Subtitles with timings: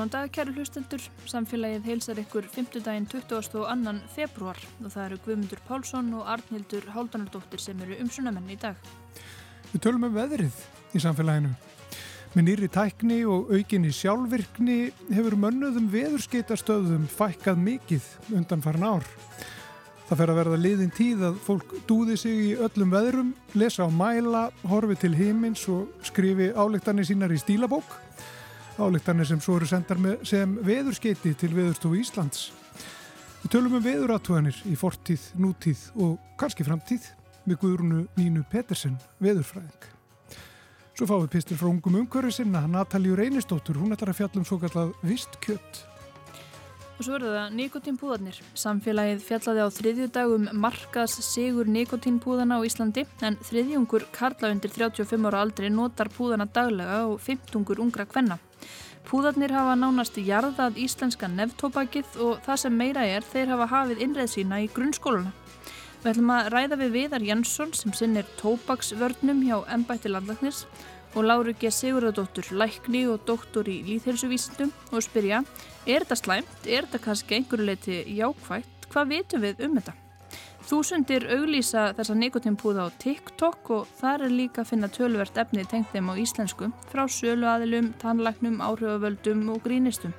[0.00, 1.02] Góðan dag, kæru hlustendur.
[1.28, 2.78] Samfélagið heilsar ykkur 5.
[2.80, 3.98] daginn 22.
[4.14, 8.80] februar og það eru Guðmundur Pálsson og Arnhildur Háldanardóttir sem eru umsunamenn í dag.
[9.74, 10.56] Við tölum um veðrið
[10.96, 11.52] í samfélaginu.
[12.32, 19.14] Með nýri tækni og aukinni sjálfvirkni hefur mönnuðum veðurskeitarstöðum fækkað mikið undan farin ár.
[20.08, 23.88] Það fer að verða liðin tíð að fólk dúði sig í öllum veðrum, lesa á
[23.92, 28.00] mæla, horfi til heimins og skrifi álíktanir sínar í stílabók
[28.80, 32.50] álíktanir sem svo eru sendar sem veðurskeiti til veðurstofu Íslands.
[33.42, 37.06] Við tölum um veðuratúanir í fortíð, nútíð og kannski framtíð
[37.48, 39.86] með Guðrunu Nínu Pettersen, veðurfræðing.
[40.96, 44.44] Svo fáum við pistil frá ungum umhverfi sinna, Natalíu Reynistóttur, hún ætlar að fjalla um
[44.48, 45.84] svo kallað vist kjött.
[47.00, 48.42] Og svo eru það nikotínpúðarnir.
[48.60, 55.30] Samfélagið fjallaði á þriðju dagum markas sigur nikotínpúðana á Íslandi en þriðjungur karla undir 35
[55.30, 58.36] ára aldri notar púðana daglega og 15 ungra kvenna.
[59.10, 64.28] Púðarnir hafa nánast jarðað íslenska nefntópakið og það sem meira er þeir hafa hafið innreið
[64.30, 65.32] sína í grunnskóluna.
[66.04, 70.60] Við ætlum að ræða við Viðar Jansson sem sinnir tópaksvörnum hjá Embætti landlagnis
[71.16, 71.72] og Láru G.
[71.74, 75.42] Sigurðardóttur, lækni og doktor í líðhelsuvísindum og spyrja,
[75.90, 79.96] er þetta slæmt, er þetta kannski einhverju leiti jákvægt, hvað vitum við um þetta?
[80.68, 85.88] Þúsundir auglýsa þessa nikotínpúða á TikTok og þar er líka að finna tölvert efni tengt
[85.94, 90.12] þeim á íslensku frá sölu aðilum, tannlæknum, áhrifavöldum og grínistum.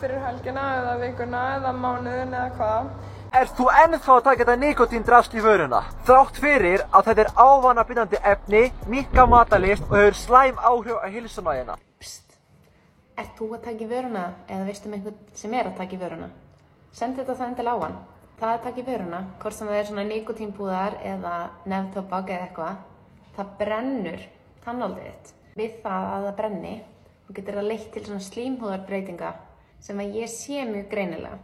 [0.00, 2.88] Fyrir helgina eða vikuna eða mánuðin eða hvað.
[3.36, 5.80] Er þú ennþá að taka þetta nikotíndrasl í vöruna?
[6.08, 8.62] Þrátt fyrir að þetta er ávanabindandi efni,
[8.92, 11.76] mikka matalist og hefur slæm áhrif á hilsunáðina.
[12.00, 12.36] Psst,
[13.18, 16.00] er þú að taka í vöruna eða veistu um einhvern sem er að taka í
[16.00, 16.28] vöruna?
[16.96, 17.98] Send þetta það endil á hann.
[18.36, 22.84] Það að taka í vöruna, hvort sem það er svona nikotínpúðar eða nefntobak eða eitthvað,
[23.36, 24.28] það brennur
[24.64, 25.34] tannaldið þitt.
[25.56, 26.74] Við það að það brenni
[27.26, 29.30] og getur það leitt til svona slímhúðarbreytinga
[29.86, 31.38] sem að ég sé mjög greinilega.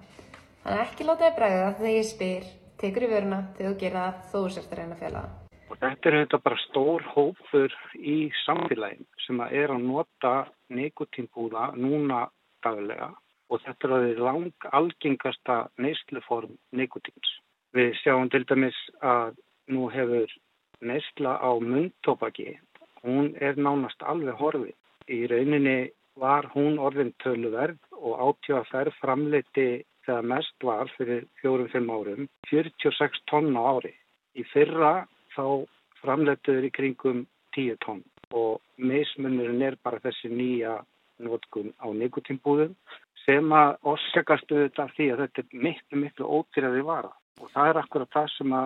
[0.62, 2.48] Þannig ekki láta það bregða þegar ég spyr,
[2.82, 5.30] tekur í vöruna þegar þú gera það þó sérst að reyna að það.
[5.72, 10.32] Og þetta er þetta bara stór hópur í samfélagin sem að er að nota
[10.74, 12.26] nikotínbúða núna
[12.66, 13.12] daglega
[13.52, 17.32] og þetta er að þið lang algengasta neysluform nikotíns.
[17.72, 19.38] Við sjáum til dæmis að
[19.72, 20.28] nú hefur
[20.82, 22.58] neysla á mundtópaki,
[23.06, 24.76] hún er nánast alveg horfið
[25.10, 29.68] Í rauninni var hún orðin töluverð og átjóðaferð framleiti
[30.06, 33.92] þegar mest var fyrir fjórum-fimm árum 46 tonn á ári.
[34.36, 35.06] Í fyrra
[35.36, 35.64] þá
[36.02, 38.02] framleitiður í kringum 10 tonn
[38.32, 40.80] og meismunurinn er bara þessi nýja
[41.22, 42.74] notkun á nikotínbúðum
[43.24, 47.80] sem að orsakastu þetta því að þetta er miklu, miklu ódýraði vara og það er
[47.82, 48.56] akkurat það sem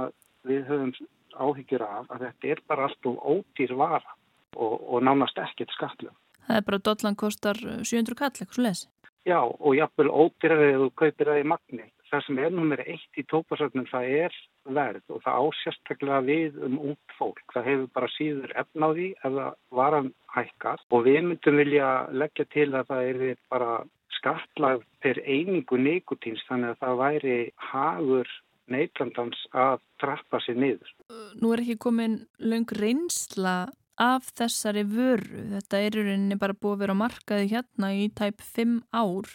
[0.47, 0.93] við höfum
[1.37, 4.15] áhyggjur af að þetta er bara alltaf ódýr vara
[4.57, 6.13] og, og nánast ekkert skatlu.
[6.47, 8.87] Það er bara að dollan kostar 700 kall, eitthvað svo les.
[9.27, 11.87] Já, og jafnvel ódýraðið þú kaupir það í magni.
[12.07, 14.37] Það sem er nummer eitt í tópasögnum það er
[14.77, 17.43] verð og það ásjastaklega við um út fólk.
[17.55, 22.93] Það hefur bara síður efnáði eða varan hækkar og við myndum vilja leggja til að
[22.93, 23.73] það er bara
[24.17, 27.39] skattlað per einingu neikutins þannig að það væri
[27.73, 28.31] hagur
[28.71, 30.95] neitlandans að trappa sér niður.
[31.39, 33.57] Nú er ekki komin laung reynsla
[34.03, 35.43] af þessari vöru.
[35.55, 39.31] Þetta er í rauninni bara búið að vera markaði hérna í tæp 5 ár.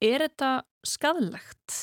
[0.00, 0.50] Er þetta
[0.86, 1.78] skadlegt?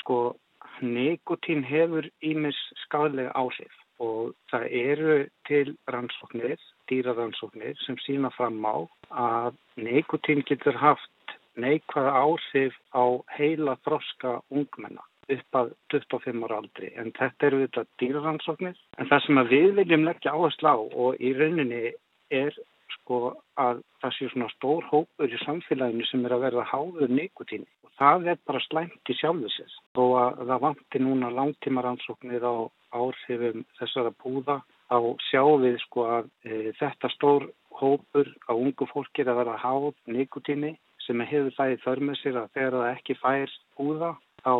[0.00, 0.36] Sko,
[0.82, 6.56] nikotín hefur ímis skadlega áhrif og það eru til rannsóknir,
[6.88, 13.04] dýrarannsóknir sem sína fram á að nikotín getur haft neikvæða áhrif á
[13.36, 15.04] heila þroska ungmenna
[15.36, 16.90] upp að 25 ára aldri.
[16.96, 21.32] En þetta eru þetta dýraransóknir en það sem við viljum leggja áherslu á og í
[21.36, 21.94] rauninni
[22.30, 22.56] er
[22.96, 23.20] sko
[23.60, 27.94] að það sé svona stór hópur í samfélaginu sem er að verða háður nikotíni og
[27.98, 32.54] það er bara slæmt í sjálfisins og að það vanti núna langtímaransóknir á
[32.94, 34.60] áhrifum þessara búða
[34.90, 34.98] á
[35.30, 37.48] sjáum við sko að e, þetta stór
[37.80, 40.74] hópur á ungu fólki er að verða háð nikotíni
[41.06, 44.54] sem hefur það í förmið sér að þegar það ekki fær húða þá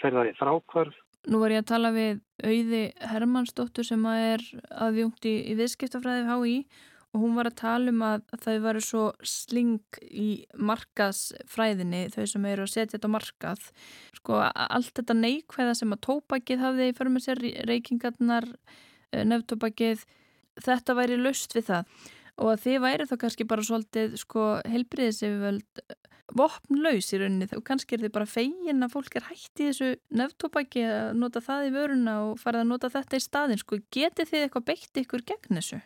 [0.00, 1.00] fer það í frákvörf.
[1.30, 2.80] Nú var ég að tala við auði
[3.12, 4.42] Hermannsdóttur sem er
[4.74, 6.56] aðjungt í, í viðskiptafræði HÍ
[7.12, 12.48] og hún var að tala um að þau varu svo sling í markaðsfræðinni þau sem
[12.48, 13.66] eru að setja þetta á markað
[14.16, 18.48] sko allt þetta neikvæða sem að tópakið hafði í förmið sér reykingarnar,
[19.12, 20.06] eh, nefntópakið
[20.64, 21.92] þetta væri löst við það
[22.40, 25.84] og að þið væri þá kannski bara svolítið sko helbriðis ef við völd
[26.38, 29.90] vopnlaus í rauninni og kannski er þið bara fegin að fólk er hægt í þessu
[30.20, 34.30] nefntópaki að nota það í vöruna og farið að nota þetta í staðin sko getið
[34.32, 35.82] þið eitthvað beitt ykkur gegn þessu?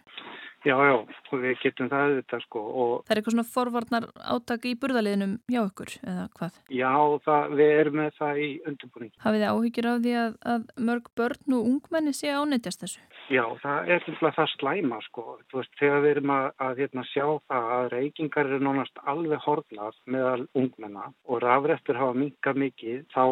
[0.66, 0.96] Já, já,
[1.30, 2.60] og við getum það auðvitað sko.
[3.06, 6.56] Það er eitthvað svona forvarnar áttak í burðaliðinum hjá ykkur eða hvað?
[6.74, 9.12] Já, það, við erum með það í undirbúning.
[9.22, 13.04] Hafið þið áhyggjur af því að, að mörg börn og ungmenni sé ánættjast þessu?
[13.30, 15.26] Já, það er til það slæma sko.
[15.52, 19.46] Þú veist, þegar við erum að, að hérna, sjá það að reykingar eru nánast alveg
[19.46, 23.24] horflað meðal ungmenna og rafrættur hafa minkað mikið, þá,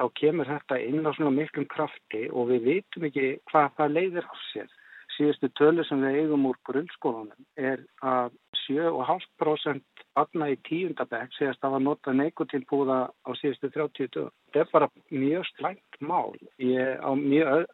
[0.00, 4.32] þá kemur þetta inn á svona miklum krafti og við vitum ekki hvað það leiðir
[4.32, 4.76] á sér
[5.18, 8.32] síðustu tölu sem við eigum úr grunnskólanum er að
[8.68, 14.34] 7,5% barna í tíundabæk segast að hafa notað neikotínpúða á síðustu 30 dögum.
[14.48, 16.34] Þetta er bara mjög slæmt mál.
[16.62, 17.66] Ég á mjög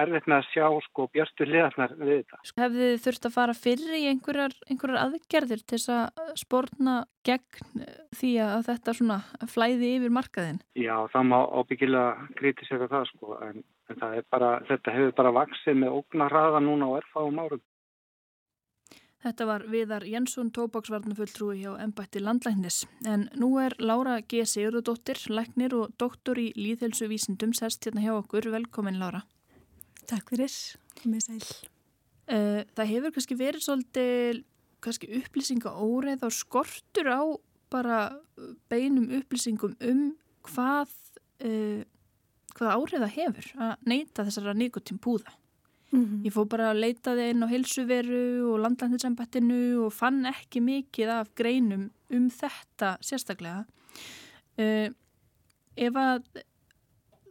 [0.00, 2.40] erfitt með að sjá sko björstu liðarnar við þetta.
[2.62, 6.96] Hefðu þið þurft að fara fyrir í einhverjar, einhverjar aðgerðir til þess að spórna
[7.26, 7.84] gegn
[8.16, 9.18] því að þetta svona
[9.50, 10.62] flæði yfir markaðin?
[10.78, 13.62] Já, það má ábyggilega kritisera það sko en,
[14.30, 17.62] bara, þetta hefur bara vaksið með ógnarraða núna á erfáum árum.
[19.22, 22.80] Þetta var Viðar Jensson, tópaksvarnafulltrúi hjá Embætti landlæknis.
[23.06, 24.42] En nú er Lára G.
[24.42, 28.50] Sigurðardóttir, læknir og doktor í líðhelsuvísindum sest hérna hjá okkur.
[28.50, 29.22] Velkomin Lára.
[30.10, 30.56] Takk fyrir,
[31.06, 31.44] með sæl.
[32.26, 34.42] Uh, það hefur kannski verið svolítið
[34.82, 37.22] kannski upplýsinga óreið og skortur á
[37.70, 38.00] bara
[38.72, 40.02] beinum upplýsingum um
[40.48, 40.90] hvað,
[41.46, 41.86] uh,
[42.56, 45.32] hvað áriða hefur að neyta þessara nikotín púða.
[45.92, 46.24] Mm -hmm.
[46.24, 51.08] Ég fó bara að leita þið inn á helsuveru og landlækningsambattinu og fann ekki mikið
[51.08, 53.66] af greinum um þetta sérstaklega.
[54.58, 54.88] Uh,
[55.76, 56.22] ef að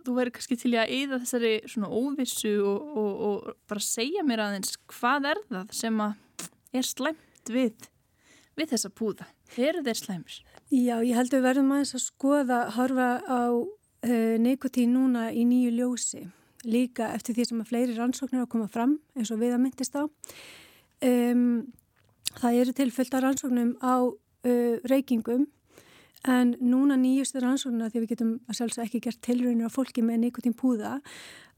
[0.05, 4.45] þú verður kannski til að eða þessari svona óvissu og, og, og bara segja mér
[4.45, 7.89] aðeins hvað er það sem að er slæmt við,
[8.57, 9.27] við þessa púða?
[9.57, 10.39] Eru þeir slæmur?
[10.71, 13.41] Já, ég held að við verðum aðeins að skoða, horfa á
[14.05, 16.25] uh, nikotín núna í nýju ljósi
[16.67, 19.97] líka eftir því sem að fleiri rannsóknir að koma fram eins og við að myndist
[19.97, 20.03] á.
[21.01, 21.71] Um,
[22.37, 25.47] það eru tilfellta rannsóknum á uh, reykingum
[26.29, 30.27] en núna nýjustu rannsóknuna því við getum að sjálfsög ekki gert tilraunir á fólki með
[30.27, 30.99] nikotín púða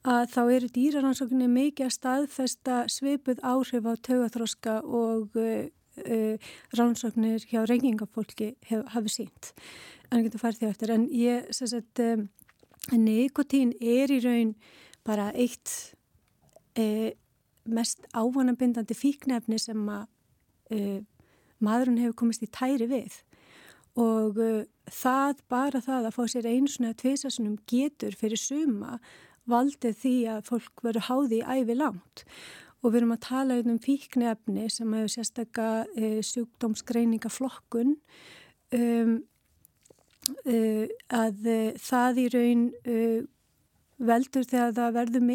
[0.08, 5.68] að þá eru dýrarannsóknir mikið að staðfesta svipuð áhrif á taugathroska og uh,
[6.04, 9.54] uh, rannsóknir hjá reykingafólki hafi sínt.
[10.10, 12.26] En það getur farið því eftir en ég, þess að um,
[12.92, 14.56] nikotín er í raun
[15.06, 15.96] bara eitt
[16.76, 17.14] e,
[17.64, 20.08] mest ávanabindandi fíknefni sem að
[20.72, 20.80] e,
[21.64, 23.22] maðurinn hefur komist í tæri við.
[24.00, 29.00] Og e, það bara það að fá sér einu svona tviðsessunum getur fyrir suma
[29.50, 32.26] valdið því að fólk veru háði í æfi langt.
[32.84, 37.96] Og við erum að tala um fíknefni sem hefur sérstakka e, sjúkdómsgreiningaflokkun
[38.76, 39.14] um,
[40.24, 42.66] að e, það í raun
[44.04, 45.28] veldur þegar það verður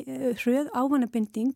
[0.42, 1.54] hröð ávanabinding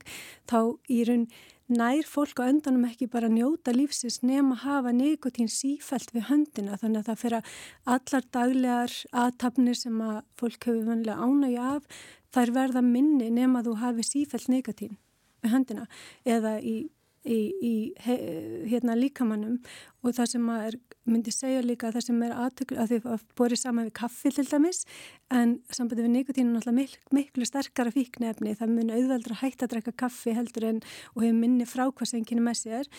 [0.48, 0.58] þá
[0.88, 1.26] í raun
[1.72, 6.76] nær fólk á öndanum ekki bara njóta lífsins nema hafa nikotín sífælt við höndina.
[6.80, 7.52] Þannig að það fyrir að
[7.94, 13.78] allar daglegar aðtapnir sem að fólk hefur vanlega ánægja af þær verða minni nema þú
[13.80, 14.98] hafi sífælt nikotín
[15.42, 15.86] við höndina
[16.28, 16.76] eða í
[17.22, 18.16] í, í he,
[18.70, 19.60] hérna líkamannum
[20.02, 23.88] og það sem er, myndi segja líka það sem er aðtöklu að að borið saman
[23.88, 24.84] við kaffi til dæmis
[25.34, 29.96] en sambandi við nikotínu náttúrulega miklu, miklu sterkara fíknefni það mun auðveldra hægt að drekka
[30.04, 32.92] kaffi heldur en og hefur minni frákvæmsenginu með sér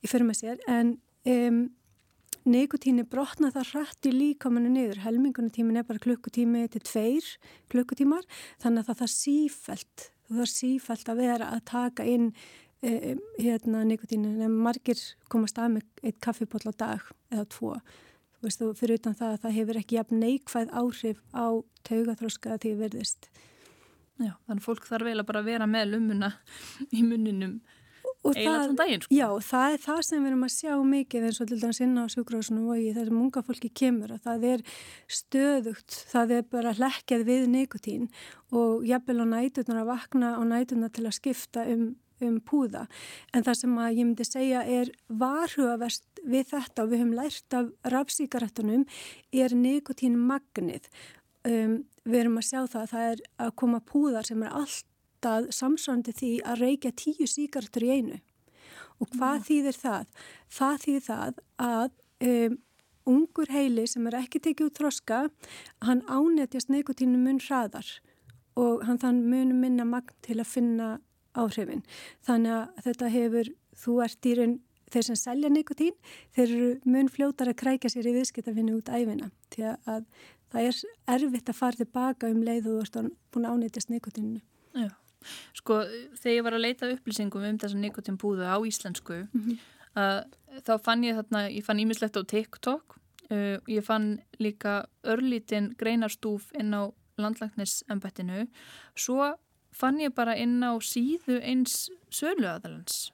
[0.00, 0.64] í fyrir með sér.
[0.70, 0.96] En
[1.28, 1.68] um,
[2.48, 7.26] Nikotíni brotna það hrætt í líkamannu niður, helmingunatímin er bara klukkutími til tveir
[7.68, 8.24] klukkutímar
[8.62, 12.30] þannig að það það sífælt, það er sífælt að vera að taka inn
[12.82, 15.00] e, hérna nikotínu en margir
[15.32, 17.74] komast að með eitt kaffipotl á dag eða tvo
[18.40, 21.46] þú veist fyrir utan það að það hefur ekki jafn neikvæð áhrif á
[21.88, 23.30] taugaþróska því verðist
[24.20, 26.34] Já, þannig fólk þarf vel að bara vera með lumuna
[26.96, 27.60] í muninum
[28.20, 29.14] eiginlega þann daginn sko.
[29.16, 31.96] Já, það er það sem við erum að sjá mikið eins og til dæmis inn
[31.96, 34.64] á sjúkrásunum og í þessum unga fólki kemur að það er
[35.20, 38.06] stöðugt, það er bara hlekkjað við nikotín
[38.52, 41.90] og jafnvel á nætunar að vakna á nætunar til að skipta um
[42.26, 42.86] um púða
[43.34, 47.56] en það sem að ég myndi segja er varhugaverst við þetta og við höfum lært
[47.56, 48.86] af rafsíkaretunum
[49.32, 50.88] er nikotínmagnið
[51.48, 55.52] um, við erum að sjá það að það er að koma púðar sem er alltaf
[55.54, 58.20] samsvöndi því að reykja tíu síkartur í einu
[59.00, 59.44] og hvað ja.
[59.48, 60.10] þýðir það?
[60.52, 61.88] Það þýðir það að
[62.26, 62.58] um,
[63.10, 65.20] ungur heili sem er ekki tekið út þroska
[65.86, 67.88] hann ánetjast nikotínu mun hraðar
[68.60, 70.90] og hann þann mun minna magn til að finna
[71.38, 71.84] áhrifin
[72.26, 73.52] þannig að þetta hefur
[73.84, 74.58] þú ert raun
[74.90, 75.94] þeir sem selja nikotín
[76.34, 80.04] þeir eru mun fljótar að krækja sér í viðskiptafinni út æfina því að
[80.50, 80.80] það er
[81.14, 84.40] erfitt að fara tilbaka um leið og þú ert búin að ánýttast nikotíninu.
[84.74, 84.88] Já,
[85.58, 85.82] sko
[86.18, 89.58] þegar ég var að leita upplýsingum um þessa nikotínbúðu á íslensku mm -hmm.
[90.02, 90.18] að,
[90.66, 92.96] þá fann ég þarna, ég fann ímislegt á TikTok,
[93.30, 98.48] uh, ég fann líka örlítinn greinarstúf inn á landlæknisembettinu,
[98.96, 99.36] svo
[99.80, 103.08] fann ég bara inn á síðu eins söluaðalans.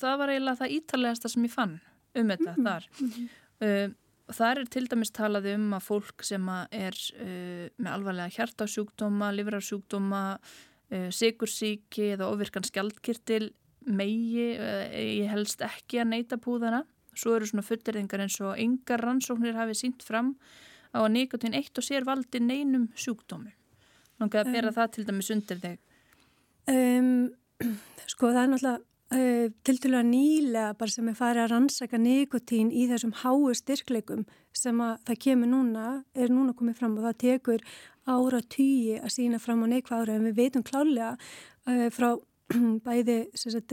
[0.00, 1.76] Það var eiginlega það ítalegasta sem ég fann
[2.14, 2.88] um þetta mm þar.
[3.00, 3.28] Mm
[3.64, 9.28] uh, Það er til dæmis talað um að fólk sem er uh, með alvarlega hjartasjúkdóma,
[9.36, 13.50] livrarsjúkdóma, uh, sigursíki eða ofirkan skjaldkirtil
[13.84, 16.86] megi, uh, ég helst ekki að neyta púðana.
[17.12, 20.32] Svo eru svona fullirðingar eins og yngar rannsóknir hafi sínt fram
[20.96, 23.52] á að nikotín eitt og sér valdi neinum sjúkdómi.
[24.24, 25.78] Náttúrulega að bera um, það til dæmis undir þig.
[26.74, 27.14] Um,
[28.12, 28.82] sko það er náttúrulega
[29.14, 33.54] uh, til dælu að nýlega bara sem er farið að rannsaka nikotín í þessum háu
[33.56, 37.66] styrkleikum sem að það kemur núna, er núna komið fram og það tekur
[38.04, 42.14] ára tíi að sína fram á neikvæð ára en við veitum klálega uh, frá
[42.86, 43.18] bæði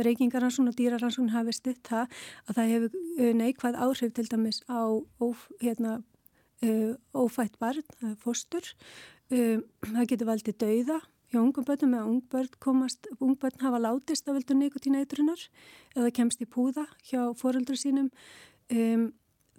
[0.07, 4.81] reykingaransun og dýraransun hafi stutt það að það hefur neikvæð áhrif til dæmis á
[5.19, 5.99] óf, hérna,
[6.63, 7.83] uh, ófætt barn,
[8.23, 8.71] fóstur,
[9.31, 10.99] það getur valdið dauða
[11.31, 15.47] hjá ungum börnum eða ungbörn komast, ungbörn hafa látist af veldur nikotíneitrunar
[15.95, 18.09] eða kemst í púða hjá foreldur sínum.
[18.71, 19.11] Um,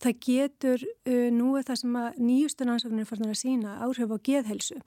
[0.02, 4.12] það getur, uh, nú er það sem að nýjustur ansóknir er farin að sína áhrif
[4.12, 4.78] á geðhelsu.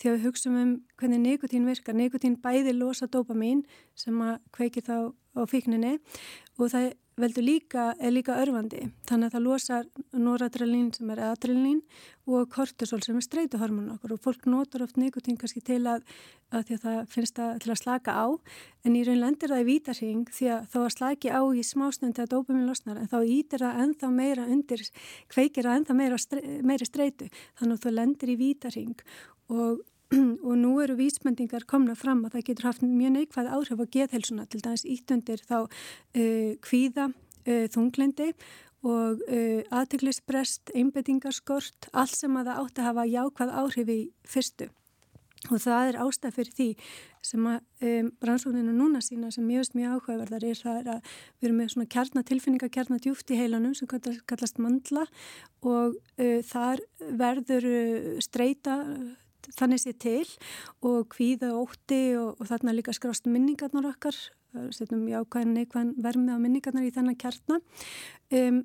[0.00, 1.98] Að við hugsaum um hvernig nikotín virkar.
[1.98, 3.64] Nikotín bæði losa dopamin
[3.98, 5.98] sem að kveiki þá á fíkninni
[6.56, 8.86] og það veldur líka, er líka örfandi.
[9.08, 9.86] Þannig að það losar
[10.16, 11.80] noradrenalín sem er adrenalín
[12.30, 16.04] og kortisol sem er streytuhormonu okkur og fólk notar oft nikotín kannski til að,
[16.54, 18.26] að að það finnst að til að slaka á.
[18.86, 22.24] En í raun lendir það í vítarhing því að þá að slaki á í smásnundi
[22.24, 23.00] að dópa minn losnar.
[23.00, 24.84] En þá ítir það ennþá meira undir,
[25.32, 26.20] kveikir það ennþá meira,
[26.72, 29.08] meira streytu þannig að þú lendir í vítarhing
[29.50, 29.80] og
[30.48, 34.46] og nú eru vísmendingar komna fram að það getur haft mjög neikvæð áhrif á geðhelsuna
[34.50, 37.10] til dæmis íttundir þá uh, kvíða,
[37.46, 38.32] uh, þunglindi
[38.80, 44.70] og uh, aðteglisbrest, einbettingarskort, allt sem að það átti að hafa jákvæð áhrif í fyrstu.
[45.48, 46.68] Og það er ástæð fyrir því
[47.24, 51.60] sem að um, rannsókninu núna sína sem mjögst mjög áhugaverðar er það að við erum
[51.60, 55.06] með svona kjarnatilfinninga, kjarnadjúft í heilanum sem kallast mandla
[55.64, 56.84] og uh, þar
[57.22, 58.76] verður uh, streyta
[59.56, 60.26] þannig sé til
[60.86, 64.18] og kvíða ótti og, og þarna líka skrást minningarnar okkar,
[64.74, 68.60] setjum jákvæðin neikvæðin vermið á minningarnar í þennan kjartna um,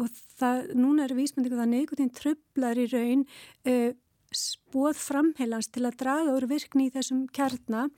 [0.00, 0.08] og
[0.40, 3.26] það, núna eru vísmyndingu það neikvæðin tröflar í raun
[3.68, 3.92] uh,
[4.30, 7.88] spóð framheilans til að draga úr virkni í þessum kjartna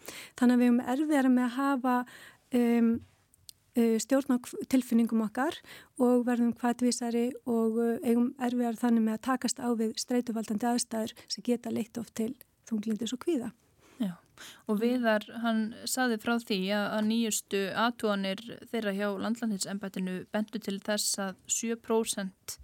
[0.40, 3.12] þannig að við erum erfiðar með að hafa um, Eh,
[3.75, 4.38] stjórn á
[4.69, 5.57] tilfinningum okkar
[5.97, 11.14] og verðum hvaðvísari og eh, eigum erfiðar þannig með að takast á við streytuvaldandi aðstæður
[11.26, 12.35] sem geta leitt oft til
[12.69, 13.52] þunglindis og kvíða.
[14.02, 14.12] Já,
[14.67, 21.21] og Viðar, hann saði frá því að nýjustu aðtúanir þeirra hjá landlandhinsembættinu bentu til þess
[21.23, 22.59] að 7%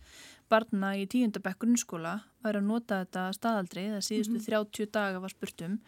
[0.48, 4.66] barna í tíundabekkur grunnskóla væri að nota þetta staðaldri, það síðustu mm -hmm.
[4.72, 5.78] 30 daga var spurtum.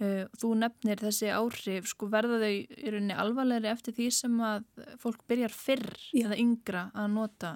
[0.00, 4.62] Uh, þú nefnir þessi áhrif, sko verða þau í rauninni alvarlegri eftir því sem að
[5.02, 6.22] fólk byrjar fyrr Já.
[6.24, 7.50] eða yngra að nota?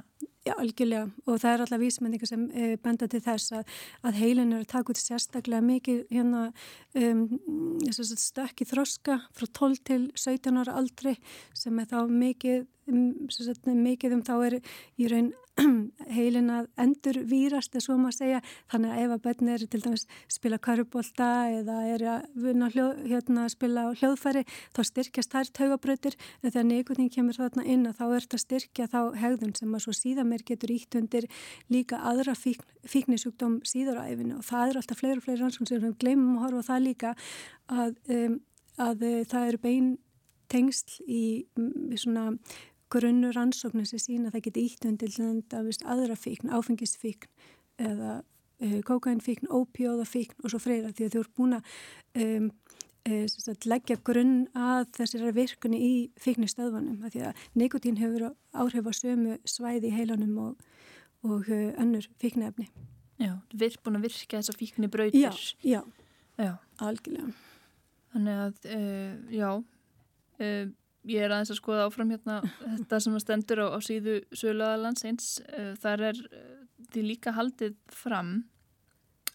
[0.44, 1.06] Já, algjörlega.
[1.24, 3.70] Og það er alltaf vísmendingar sem uh, benda til þess að,
[4.04, 6.42] að heilin er að taka út sérstaklega mikið hérna,
[7.00, 7.22] um,
[7.94, 11.16] stökki þroska frá 12 til 17 ára aldri
[11.56, 14.58] sem er þá mikið, um, sagt, mikið um þá er
[15.00, 15.32] í raun
[16.16, 18.40] heilin að endur výrast eða svo maður segja,
[18.72, 23.46] þannig að ef að börn er til dæmis spila karubólta eða er að hljóð, hérna,
[23.52, 24.42] spila hljóðfæri,
[24.74, 29.00] þá styrkjast þær taugabröðir, en þegar neikutin kemur þarna inn þá er þetta styrkja þá
[29.22, 31.26] hegðun sem að svo síðan mér getur ítt undir
[31.72, 35.70] líka aðra fíkn, fíknisjúkdóm síður á æfinu og það er alltaf fleiri og fleiri rannsókn
[35.70, 37.14] sem við glemum að horfa það líka
[37.66, 38.36] að, um,
[38.76, 39.90] að uh, það eru bein
[40.52, 41.24] tengsl í,
[41.98, 42.28] svona
[42.92, 45.18] grunnur ansóknir sem sína að það geti ítt undir
[45.82, 47.30] aðra fíkn, áfengisfíkn
[47.82, 51.72] eða uh, kókainfíkn, ópjóðafíkn og svo freyra því að þú ert búin að
[52.22, 52.50] um,
[53.08, 53.24] e,
[53.68, 59.90] leggja grunn að þessari virkunni í fíknistöðvanum því að nikotín hefur áhrif á sömu svæði
[59.90, 60.68] í heilanum og,
[61.26, 62.68] og e, önnur fíknefni.
[63.20, 63.36] Já,
[63.84, 65.20] búin að virka þessa fíkni brautir.
[65.22, 65.30] Já,
[65.62, 65.82] já,
[66.40, 66.54] já.
[66.82, 67.34] algjörlega.
[68.14, 69.50] Þannig að, uh, já,
[70.38, 70.64] uh,
[71.10, 75.06] ég er aðeins að skoða áfram hérna þetta sem að stendur á, á síðu sögulegaðalans
[75.06, 75.28] eins.
[75.50, 76.20] Uh, þar er
[76.90, 78.36] því líka haldið fram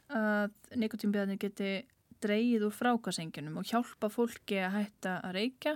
[0.10, 1.74] að nikotínbjörnir geti
[2.24, 5.76] dreyið úr frákasengjunum og hjálpa fólki að hætta að reykja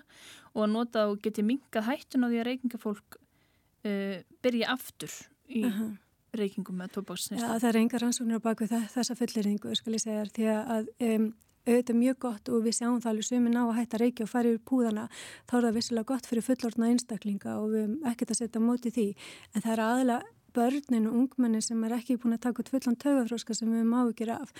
[0.53, 5.13] og að nota og geti minkað hættun á því að reykingafólk uh, byrja aftur
[5.47, 5.95] í uh -huh.
[6.33, 7.41] reykingum með tópaksnýst.
[7.41, 11.33] Ja, það er enga rannsóknir á baku þessa fulleringu, skal ég segja, því að um,
[11.63, 14.49] auðvitað mjög gott og við sjáum það alveg sumin á að hætta reykja og fara
[14.49, 15.09] yfir púðana,
[15.47, 18.91] þá er það vissilega gott fyrir fullortna einstaklinga og við hefum ekkert að setja móti
[18.91, 19.07] því,
[19.53, 20.23] en það er aðalega
[20.53, 24.03] börnin og ungmenni sem er ekki búin að taka út fullan tögafróska sem við má
[24.03, 24.53] ekki af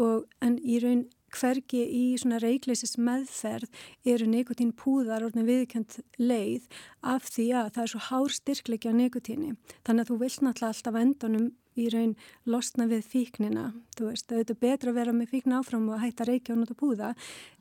[0.00, 3.70] og en í raun hvergi í svona reikleisis meðferð
[4.08, 6.68] eru nikotín púðar orðin viðkjönd leið
[7.00, 9.56] af því að það er svo hár styrkleiki á nikotíni.
[9.86, 12.12] Þannig að þú vilt náttúrulega alltaf endunum í raun
[12.44, 13.70] losna við fíknina.
[13.96, 16.76] Þú veist, það er betra að vera með fíkna áfram og hætta reykja og nota
[16.76, 17.12] púða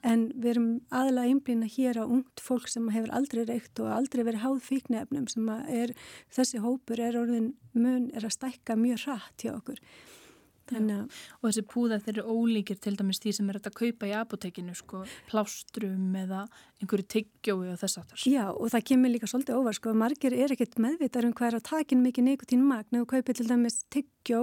[0.03, 4.25] en við erum aðalega einblýna hér á ungt fólk sem hefur aldrei reykt og aldrei
[4.27, 5.95] verið háð fíknefnum sem er,
[6.27, 9.79] þessi hópur er orðin mun er að stækka mjög hratt hjá okkur.
[10.71, 14.75] Og þessi púðar þeir eru ólíkir til dæmis því sem er að kaupa í apotekinu
[14.77, 16.45] sko, plástrum eða
[16.81, 18.21] einhverju tyggjói og þess aftar.
[18.29, 21.57] Já og það kemur líka svolítið óvar sko, margir er ekkert meðvitar um hvað er
[21.59, 24.41] að takin mikið neikotín magn eða kaupið til dæmis tyggjó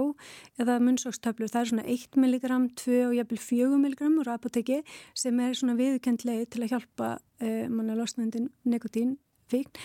[0.61, 2.53] eða munnsókstöflur, það er svona 1 mg,
[2.83, 4.83] 2 og jæfnvel 4 mg úr apoteki
[5.17, 9.17] sem er svona viðkend leið til að hjálpa uh, manna losnandi neikotín
[9.49, 9.81] fíkn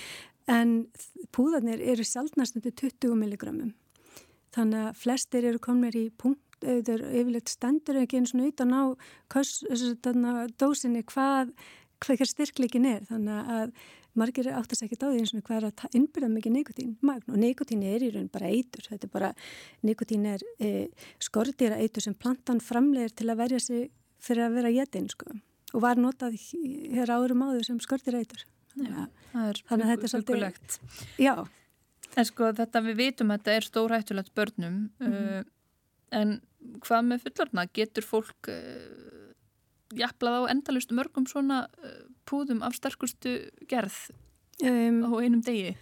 [0.51, 0.75] en
[1.33, 3.73] púðarnir eru sjálfnast undir 20 mg
[4.55, 8.83] Þannig að flestir eru komnir í punkt, auðvitað yfirleitt stendur ekki eins og utan á
[10.61, 11.51] dósinni hvað,
[12.05, 13.03] hvað styrkleikin er.
[13.11, 13.75] Þannig að
[14.19, 17.41] margir áttast ekki á því eins og hvað er að innbyrða mikið nikotín magn og
[17.43, 18.87] nikotín er í raun bara eitur.
[18.87, 19.33] Þetta er bara,
[19.83, 20.71] nikotín er e,
[21.23, 23.91] skortýra eitur sem plantan framlegir til að verja sig
[24.23, 25.35] fyrir að vera jetinn sko
[25.75, 28.45] og var notað hér árum áður sem skortýra eitur.
[28.79, 30.79] Já, það er mjög hugulegt.
[31.19, 31.35] Já.
[32.15, 35.39] En sko þetta við vitum að þetta er stórhættulegt börnum mm -hmm.
[35.41, 35.45] uh,
[36.11, 36.41] en
[36.85, 39.33] hvað með fullorna getur fólk uh,
[39.95, 43.99] jafnlað á endalust mörgum svona uh, púðum af sterkustu gerð
[44.63, 45.77] um, á einum degi?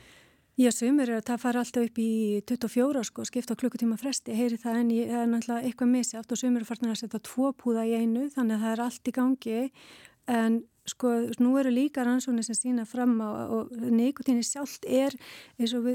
[0.60, 4.58] Já, sömur er að það fara alltaf upp í 24 sko, skipta klukkutíma fresti, heyri
[4.60, 7.54] það en ég er náttúrulega eitthvað missi átt og sömur er farin að setja tvo
[7.56, 9.62] púða í einu þannig að það er allt í gangi
[10.28, 15.14] en sko, nú eru líka rannsóknir sem sína fram á og nikotíni sjálft er
[15.58, 15.86] eins og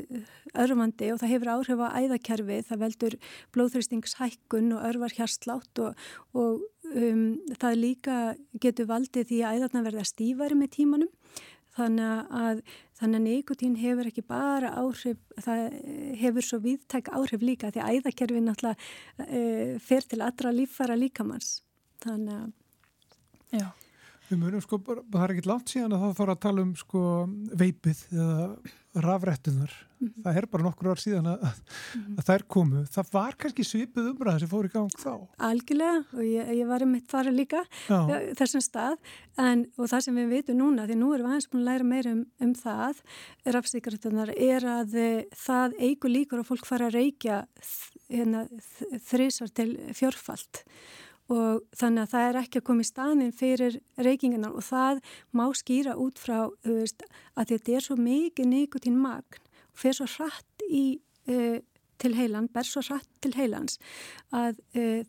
[0.56, 3.18] örfandi og það hefur áhrif á æðakerfi, það veldur
[3.56, 6.64] blóðþrýstingshækkun og örvar hérslátt og, og
[6.96, 8.18] um, það líka
[8.64, 11.14] getur valdið því að æðarna verða stífari með tímanum.
[11.78, 12.62] Þannig að,
[13.06, 15.76] að nikotín hefur ekki bara áhrif, það
[16.18, 21.60] hefur svo viðtæk áhrif líka því að æðakerfi náttúrulega e, fer til allra líffara líkamanns
[22.02, 22.56] þannig að
[23.54, 23.70] Já
[24.28, 27.02] Við munum sko, það er ekkert langt síðan að það fara að tala um sko
[27.56, 28.48] veipið eða
[28.98, 29.72] rafrættunar.
[30.00, 30.24] Mm -hmm.
[30.24, 31.60] Það er bara nokkur ár síðan að, að,
[32.18, 32.82] að það er komu.
[32.86, 35.14] Það var kannski svipið umræð sem fór í gang þá.
[35.38, 38.00] Algjörlega og ég, ég var um mitt fara líka Já.
[38.38, 38.98] þessum stað
[39.38, 41.84] en, og það sem við veitum núna, því nú erum við aðeins búin að læra
[41.84, 43.02] meira um, um það,
[43.46, 47.46] rafsíkartunar, er að eh, það eigur líkur að fólk fara að reykja
[48.10, 48.48] hérna,
[49.08, 50.66] þrísar til fjörfalt
[51.34, 55.02] og þannig að það er ekki að koma í staðin fyrir reykingarnar og það
[55.36, 57.04] má skýra út frá veist,
[57.36, 61.60] að þetta er svo mikið nikotín magn og fer svo hratt í, uh,
[62.00, 63.80] til heilan, ber svo hratt til heilans
[64.32, 65.04] að uh,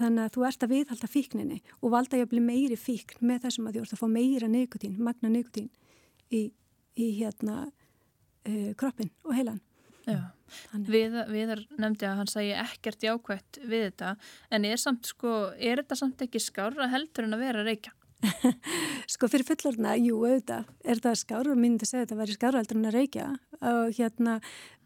[0.00, 3.46] þannig að þú ert að viðhalda fíkninni og valda ég að bli meiri fíkn með
[3.46, 5.70] þessum að þú ert að fá meira nikotín, magna nikotín
[6.30, 6.48] í,
[6.98, 9.62] í hérna uh, kroppin og heilan.
[10.10, 10.39] Viðar
[10.72, 11.16] við
[11.78, 14.14] nefndi að hann sæi ekkert jákvægt við þetta
[14.50, 17.94] en er, samt, sko, er þetta samt ekki skára heldur en að vera reykja?
[19.14, 22.80] sko fyrir fullorna, jú auðvitað er það skára myndi segja að þetta væri skára heldur
[22.80, 23.28] en að reykja
[23.70, 24.36] og hérna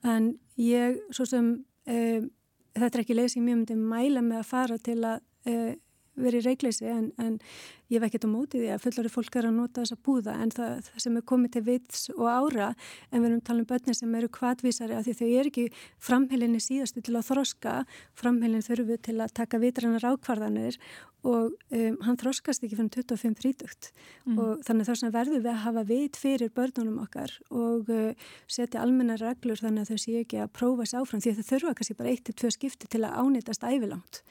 [0.07, 2.29] en ég svo sem um,
[2.74, 5.74] þetta er ekki leið sem ég myndi mæla með að fara til að um,
[6.20, 7.38] verið reikleysi en, en
[7.92, 10.53] ég veit ekki á móti því að fullari fólk er að nota þessa búða en
[10.55, 12.68] það, það sem er komið til vits og ára
[13.11, 15.64] en við erum talað um börnir sem eru kvatvísari af því þau er ekki
[16.09, 17.74] framhelinni síðastu til að þroska,
[18.18, 20.79] framhelin þurfu til að taka vitrannar ákvarðanir
[21.24, 23.90] og um, hann þroskast ekki fyrir 25-30
[24.29, 24.38] mm.
[24.38, 28.83] og þannig þess að verður við að hafa vit fyrir börnunum okkar og uh, setja
[28.85, 31.77] almenna reglur þannig að þau sé ekki að prófa sér áfram því að þau þurfa
[31.81, 34.24] kannski bara eitt til tvö skipti til að ánitast ævilangt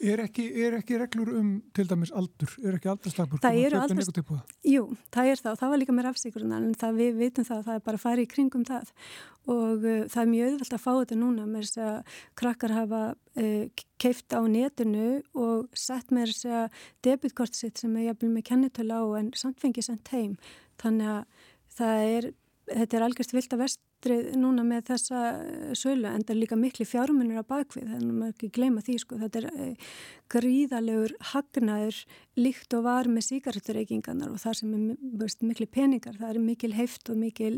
[0.00, 2.52] Er ekki, er ekki reglur um til dæmis aldur?
[2.62, 3.42] Er ekki aldurstakmörk?
[3.44, 4.54] Það eru aldurstakmörk.
[4.66, 7.58] Jú, það er það og það var líka með rafsíkurinn en það, við vitum það
[7.58, 8.94] að það er bara að fara í kringum það
[9.50, 13.02] og uh, það er mjög auðvelt að fá þetta núna með þess að krakkar hafa
[13.10, 18.48] uh, keift á netinu og sett með þess að debitkort sitt sem er jafnvel með
[18.50, 20.36] kennitölu á en samt fengið sendt heim.
[20.80, 21.46] Þannig að
[21.80, 22.32] það er,
[22.74, 26.38] þetta er algjörst vilt að vest aldrei núna með þessa eh, sölu en það er
[26.40, 29.18] líka miklu fjármunir á bakvið þannig að maður ekki gleyma því sko.
[29.20, 29.90] Þetta er eh,
[30.32, 31.98] gríðalegur hagnaður
[32.40, 36.16] líkt og var með síkartureikingarnar og það sem er miklu peningar.
[36.16, 37.54] Það er mikil heift og mikil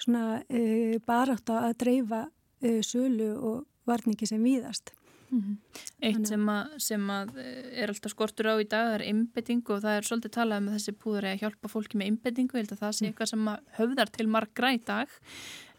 [0.00, 2.24] svona e, barátt að dreifa
[2.62, 4.94] e, sölu og varningi sem víðast.
[5.32, 5.56] Mm -hmm.
[6.00, 9.96] Eitt sem að, sem að er alltaf skortur á í dag er innbytting og það
[9.96, 12.92] er svolítið talað um þessi púður að hjálpa fólki með innbyttingu, ég held að það
[12.92, 13.08] sé mm.
[13.08, 15.08] eitthvað sem höfðar til margra í dag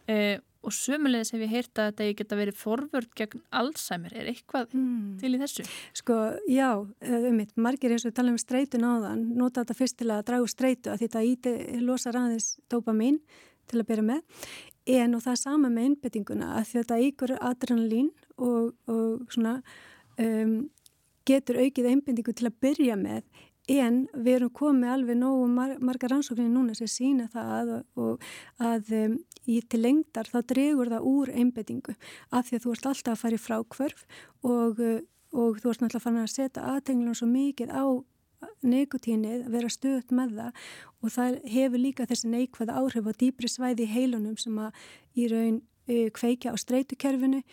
[0.08, 4.72] Uh, og sömulegis hef ég heyrt að þetta geta verið forvörd gegn Alzheimer er eitthvað
[4.72, 5.16] mm.
[5.20, 5.66] til í þessu?
[6.00, 10.00] Sko, já, um mitt, margir eins og tala um streitun á þann, nota þetta fyrst
[10.00, 13.20] til að dragu streitu að þetta íti losa ræðis dopamin
[13.68, 14.48] til að byrja með
[14.94, 19.58] en og það er sama með innbyttinguna að þetta ígur adrenalín og, og svona
[20.20, 20.58] um,
[21.28, 23.24] getur aukið einbindingu til að byrja með
[23.72, 28.26] en við erum komið alveg nógu mar marga rannsóknir núna sem sína það og
[28.60, 29.16] að um,
[29.50, 31.96] í til lengdar þá dregur það úr einbettingu
[32.32, 34.06] af því að þú ert alltaf að fara í frákvörf
[34.44, 35.00] og, uh,
[35.34, 37.86] og þú ert náttúrulega að setja aðtenglunum svo mikið á
[38.64, 40.64] nekotínið, vera stöðt með það
[41.04, 44.84] og það hefur líka þessi neikvæða áhrif á dýbri svæði í heilunum sem að
[45.16, 47.44] í raun uh, kveikja á streytukerfinu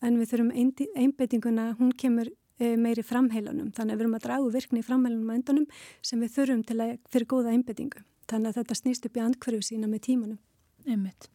[0.00, 0.52] en við þurfum
[0.96, 5.32] einbettinguna, hún kemur uh, meiri framheilunum, þannig að við erum að dragu virkni í framheilunum
[5.32, 5.66] að endanum
[6.02, 9.66] sem við þurfum til að fyrir góða einbettingu, þannig að þetta snýst upp í andkverju
[9.70, 10.40] sína með tímanum.
[10.90, 11.28] Einmitt.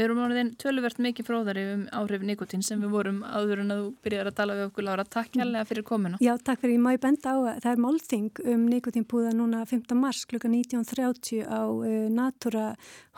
[0.00, 3.80] Við erum orðin töluvert mikið fróðari um áhrif nikotín sem við vorum áður en að
[3.82, 5.04] þú byrjar að tala við okkur Lára.
[5.04, 6.20] Takk hérlega fyrir komuna.
[6.24, 6.78] Já, takk fyrir.
[6.78, 9.92] Ég má ég benda á að það er málþing um nikotínpúða núna 5.
[10.00, 10.40] mars kl.
[10.40, 12.70] 19.30 á uh, Natura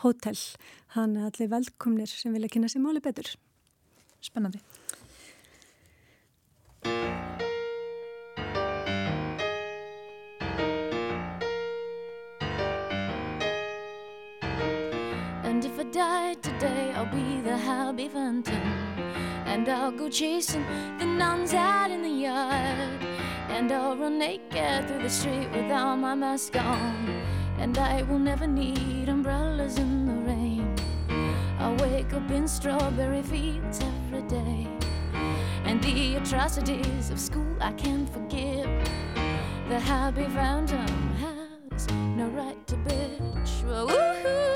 [0.03, 0.35] Hotel.
[0.97, 3.31] Hann er allir velkomnir sem vilja kynna sér máli betur.
[4.19, 4.59] Spennandi.
[15.93, 18.55] Die today, I'll be the Happy Phantom.
[19.45, 20.65] And I'll go chasing
[20.97, 23.03] the nuns out in the yard.
[23.49, 27.21] And I'll run naked through the street without my mask on.
[27.59, 30.75] And I will never need umbrellas in the rain.
[31.59, 34.67] I'll wake up in strawberry fields every day.
[35.63, 38.67] And the atrocities of school I can't forgive.
[39.69, 40.87] The happy phantom
[41.21, 44.52] has no right to bitch.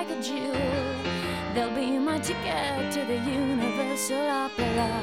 [0.00, 0.80] Woo-hoo!
[2.22, 5.02] ticket to the Universal Opera.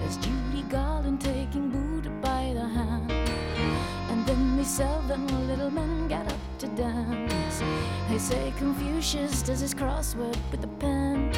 [0.00, 3.10] There's Judy Garland taking Buddha by the hand.
[4.10, 7.62] And then these seven little men get up to dance.
[8.08, 11.32] They say Confucius does his crossword with a pen.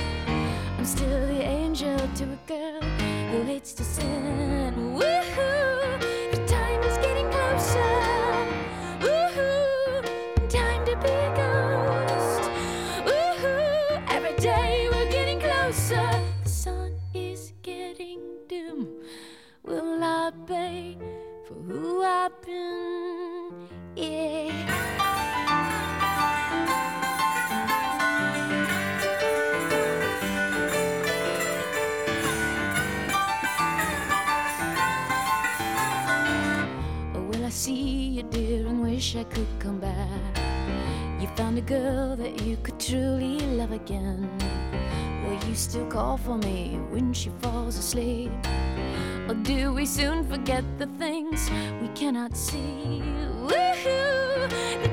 [0.78, 2.82] I'm still the angel to a girl
[3.30, 4.74] who hates to sin.
[4.96, 5.25] Woohoo!
[41.76, 44.20] Girl that you could truly love again.
[45.22, 48.32] Will you still call for me when she falls asleep?
[49.28, 51.50] Or do we soon forget the things
[51.82, 53.02] we cannot see?
[53.48, 54.48] Woohoo!
[54.84, 54.92] The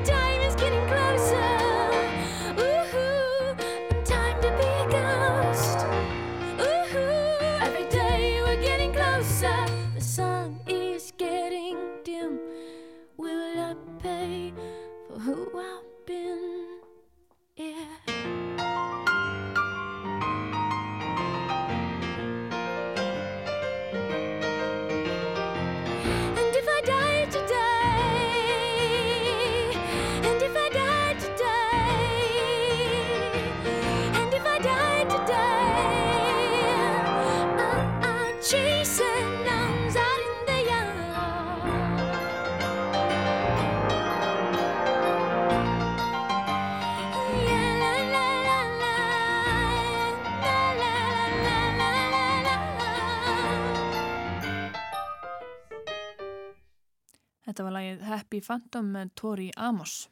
[57.44, 60.08] Happy Phantom með Tori Amos.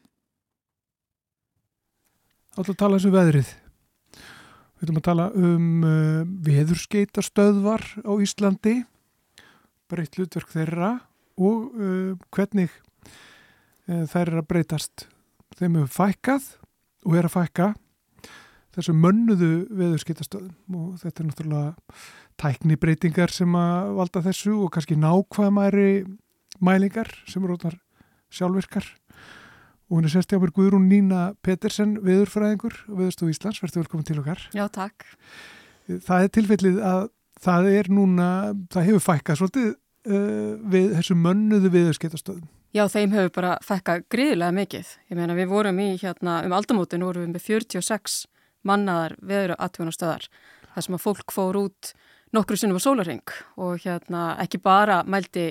[2.60, 3.52] Alltaf tala þessu veðrið.
[4.76, 8.82] Við ætlum að tala um uh, veðurskeitastöðvar á Íslandi,
[9.88, 10.90] breytt hlutverk þeirra
[11.40, 15.06] og uh, hvernig uh, þær er að breytast.
[15.56, 16.50] Þeim hefur fækkað
[17.08, 17.70] og er að fækka
[18.76, 21.96] þessu mönnuðu veðurskeitastöðum og þetta er náttúrulega
[22.42, 25.94] tæknibreitingar sem að valda þessu og kannski nákvæmari
[26.60, 27.78] mælingar sem eru ótnar
[28.32, 28.88] sjálfvirkar.
[29.92, 34.08] Og hún er sérst hjá mér Guðrún Nína Petersen viðurfræðingur og viðurstofu Íslands, verður velkomin
[34.08, 34.46] til okkar.
[34.56, 35.06] Já, takk.
[35.92, 37.04] Það er tilfellið að
[37.42, 38.32] það er núna,
[38.72, 44.56] það hefur fækkað svolítið uh, við þessu mönnuðu viðurskeitastöðum Já, þeim hefur bara fækkað gríðilega
[44.56, 44.92] mikið.
[45.12, 48.14] Ég meina við vorum í hérna um aldamótin vorum við með 46
[48.64, 50.28] mannaðar veður aðtjónastöðar
[50.72, 51.92] þar sem að fólk fór út
[52.32, 55.50] nokkru sinnum á sólaring og hérna ekki bara mældi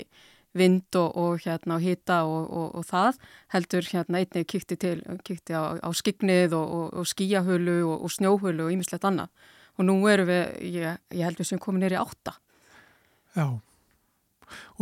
[0.56, 3.18] vind og, og hérna og hýta og, og, og það
[3.54, 9.06] heldur hérna einnig kýtti til, kýtti á, á skignið og skíahölu og snjóhölu og ýmislegt
[9.06, 9.30] annað
[9.78, 12.34] og nú eru við, ég, ég held við sem komum neyri átta.
[13.36, 13.60] Já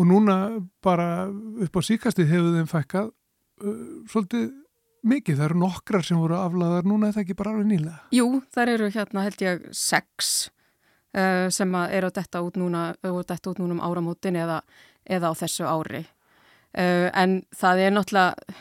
[0.00, 0.35] og núna
[0.81, 4.46] bara upp á síkastið hefur þeim fækkað uh, svolítið
[5.09, 7.98] mikið, það eru nokkrar sem voru aflaðar núna, er það ekki bara alveg nýlega?
[8.16, 10.48] Jú, þar eru hérna held ég sex
[11.54, 14.59] sem eru að detta út núna, detta út núna um áramótin eða
[15.08, 16.04] eða á þessu ári.
[16.76, 18.56] Uh, en það er náttúrulega,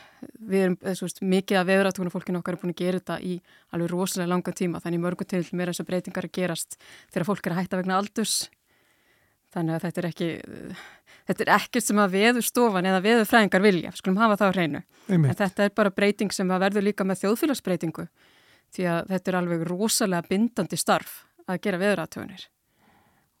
[0.48, 3.34] við erum veist, mikið að veðratúna fólkinu okkar er búin að gera þetta í
[3.76, 6.78] alveg rosalega langa tíma, þannig mörgum til mér eins og breytingar að gerast
[7.12, 8.38] þegar fólk er að hætta vegna aldurs.
[9.54, 10.30] Þannig að þetta er ekki,
[11.28, 14.82] þetta er ekkert sem að veðustofan eða veðufræðingar vilja, skulum hafa það á hreinu.
[15.08, 15.30] Einmitt.
[15.30, 18.08] En þetta er bara breyting sem að verður líka með þjóðfélagsbreytingu
[18.74, 22.48] því að þetta er alveg rosalega bindandi starf að gera veðratúnir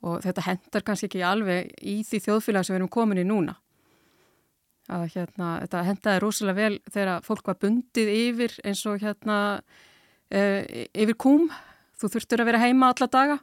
[0.06, 3.56] og þetta hendar kannski ekki alveg í því þjóðfélag sem við erum komin í núna.
[4.88, 9.38] Að hérna, þetta hendaði rosalega vel þegar fólk var bundið yfir eins og hérna
[10.32, 11.48] e, yfir kúm,
[11.98, 13.36] þú þurftur að vera heima alla daga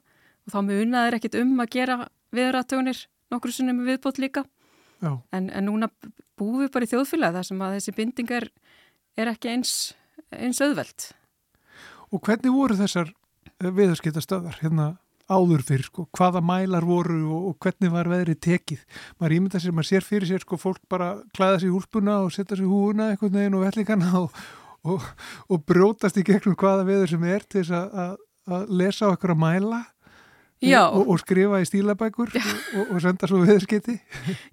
[0.46, 2.00] og þá munaður ekkit um að gera
[2.36, 4.46] viðratögunir nokkur sem er viðbót líka.
[5.06, 5.92] En, en núna
[6.40, 8.50] búum við bara í þjóðfélag þar sem að þessi binding er,
[9.22, 9.74] ekki eins,
[10.34, 11.12] eins auðvelt
[12.14, 13.12] Og hvernig voru þessar
[13.60, 14.86] viðarskiptastöðar hérna
[15.32, 18.84] áður fyrir sko, hvaða mælar voru og, og hvernig var veðrið tekið.
[19.20, 22.36] Maður ímynda sér, maður sér fyrir sér sko fólk bara klæða sér í úlpuna og
[22.36, 24.46] setja sér húuna eitthvað neginn og vellikana og,
[24.86, 25.10] og,
[25.50, 28.16] og brótast í gegnum hvaða veður sem er til þess að,
[28.70, 29.82] lesa eitthvað að mæla
[30.64, 32.32] og skrifa í stílabækur
[32.86, 33.98] og senda svo veðurskiti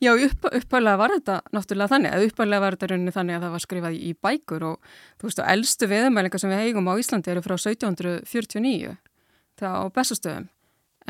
[0.02, 3.54] Já, upp, upphæðlega var þetta náttúrulega þannig, að upphæðlega var þetta rauninni þannig að það
[3.54, 7.44] var skrifað í bækur og þú veist, elstu veðumælingar sem við heigum á Íslandi eru
[7.44, 8.96] frá 1749
[9.62, 10.48] það á bestastöðum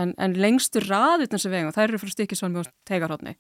[0.01, 3.37] en, en lengstur raðutna sem vegum, þær eru frá Stikisválmi og Tegarhóttni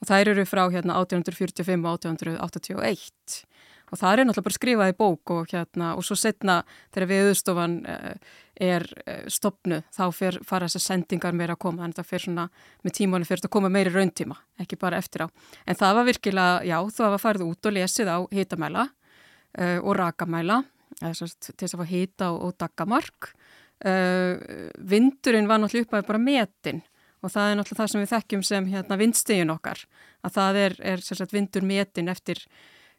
[0.00, 3.46] og þær eru frá hérna 1845 og 1881
[3.86, 6.56] og það er náttúrulega bara skrifað í bók og hérna og svo setna
[6.94, 11.84] þegar viðstofan uh, er uh, stopnu þá fer, fara þessar sendingar meira að koma.
[11.84, 12.46] Þannig að það fer svona
[12.82, 15.26] með tímáni fyrir að koma meiri rauntíma, ekki bara eftir á.
[15.66, 19.92] En það var virkilega, já, það var farið út og lesið á hitamæla uh, og
[20.00, 20.62] rakamæla
[20.96, 23.35] til þess að fá hita og, og dagamark
[23.84, 26.80] vindurinn var náttúrulega uppaði bara metin
[27.20, 29.82] og það er náttúrulega það sem við þekkjum sem hérna, vindstegin okkar
[30.24, 32.40] að það er, er sagt, vindur metin eftir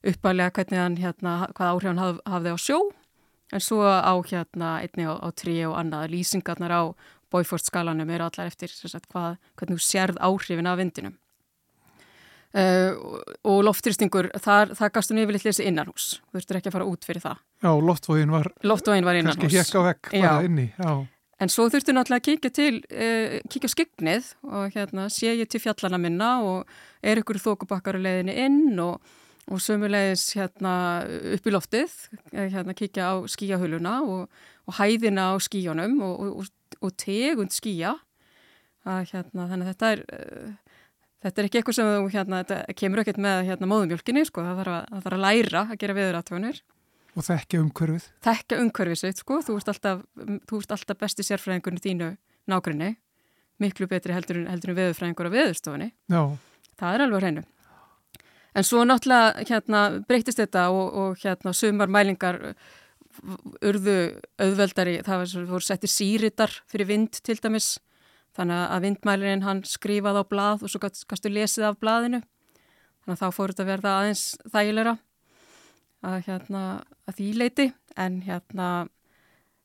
[0.06, 2.80] uppaðlega hvernig hann hérna, hvað áhrif hann haf, hafði á sjó
[3.56, 6.12] en svo á hérna einni á, á trí og annað.
[6.14, 6.84] Lýsingarnar á
[7.32, 11.16] bóifórtskalanum eru allar eftir sagt, hvað, hvernig þú sérð áhrifin af vindinum
[12.56, 17.04] Uh, og loftristingur, þar, það gastu nýfilitt lesi innanhús, þú þurftur ekki að fara út
[17.04, 17.42] fyrir það.
[17.60, 20.92] Já, loftvógin var, var kannski hekk á vekk bara inni já.
[21.38, 25.62] En svo þurftu náttúrulega að kíkja til uh, kíkja skyggnið og hérna sé ég til
[25.62, 29.04] fjallana minna og er ykkur þókubakkar á leiðinni inn og,
[29.52, 30.74] og sömulegis hérna
[31.36, 31.94] upp í loftið
[32.32, 34.32] eh, hérna kíkja á skíahuluna og,
[34.66, 36.48] og hæðina á skíjónum og,
[36.82, 38.00] og tegund skíja
[38.88, 40.67] að hérna þannig að þetta er uh,
[41.26, 44.60] Þetta er ekki eitthvað sem þú hérna, þetta kemur ekkert með hérna móðumjölkinni, sko, það
[44.62, 46.62] þarf að, það þarf að læra að gera viðratvanir.
[47.18, 48.08] Og þekka umhverfið.
[48.28, 50.04] Þekka umhverfið sitt, sko, þú ert alltaf,
[50.52, 52.10] þú ert alltaf besti sérfræðingunni þínu
[52.54, 52.92] nákvæmni,
[53.64, 55.90] miklu betri heldur, heldur en viðurfræðingur á viðurstofunni.
[56.14, 56.22] Já.
[56.78, 57.46] Það er alveg hreinu.
[58.58, 62.40] En svo náttúrulega hérna breytist þetta og, og hérna sumar mælingar
[63.66, 63.98] urðu
[64.38, 67.76] auðveldari, það voru settir síritar fyrir vind til dæmis
[68.38, 72.22] Þannig að vindmælirinn hann skrifaði á blað og svo kannstu lesið af blaðinu.
[73.02, 74.24] Þannig að þá fór þetta að verða aðeins
[74.54, 74.94] þægilegra
[76.06, 76.64] að, hérna,
[77.10, 77.68] að því leiti.
[77.98, 78.68] En, hérna,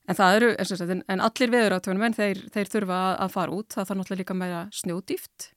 [0.09, 3.69] en, eru, en, en allir veður átöfunum en þeir, þeir þurfa að, að fara út.
[3.75, 5.51] Það þarf náttúrulega líka meira snjódýft.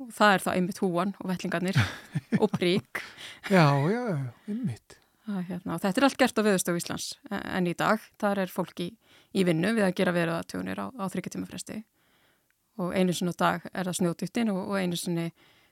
[0.00, 1.80] og það er þá einmitt húan og vellingarnir
[2.42, 3.02] og prík.
[3.50, 4.06] Já, já,
[4.48, 4.96] einmitt.
[5.26, 8.92] Hérna, þetta er allt gert á viðstöfu Íslands en í dag þar er fólki
[9.34, 11.80] í vinnu við að gera veruðatjónir á, á þryggjartíma fresti
[12.82, 15.26] og einu sinni á dag er það snjótýttin og, og einu sinni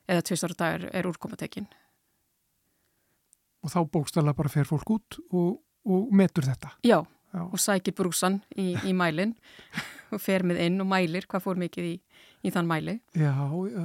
[0.09, 1.67] eða tvistar á dag er, er úrkomatekinn.
[3.65, 6.75] Og þá bókstala bara fer fólk út og, og metur þetta?
[6.85, 7.01] Já,
[7.33, 7.43] Já.
[7.45, 9.35] og sækir brúsan í, í mælinn
[10.13, 11.97] og fer með inn og mælir hvað fór mikið í,
[12.45, 12.99] í þann mæli.
[13.17, 13.85] Já, já,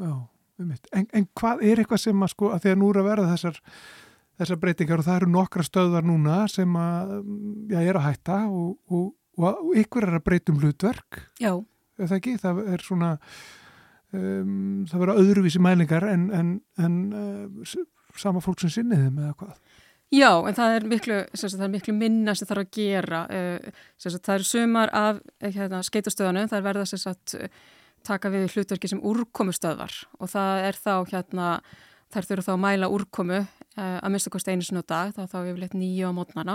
[0.00, 0.12] já,
[0.58, 0.92] einmitt.
[0.92, 3.30] En, en hvað er eitthvað sem að sko, að því að nú er að vera
[3.32, 3.62] þessar
[4.38, 7.16] þessar breytingar og það eru nokkra stöðar núna sem að,
[7.72, 9.10] já, er að hætta og, og,
[9.42, 11.24] og ykkur er að breytum hlutverk.
[11.42, 11.52] Já.
[11.56, 11.64] Er
[12.06, 12.34] það ekki?
[12.42, 13.10] Það er svona,
[14.16, 17.72] um, það vera öðruvísi mælingar en, en, en uh,
[18.18, 19.56] sama fólk sem sinniðum eða hvað?
[20.14, 23.24] Já, en það er miklu, sagt, það er miklu minna sem þarf að gera.
[23.28, 27.36] Uh, sagt, það eru sumar af eh, hérna, skeitastöðanu, það er verða sagt,
[28.06, 31.50] taka við hlutverki sem úrkomustöðvar og það er þá hérna
[32.08, 35.38] Þær þurfa þá að mæla úrkomu uh, að mista kosti einu sinu dag, þá þá
[35.42, 36.54] er yfirleitt nýju á mótnana.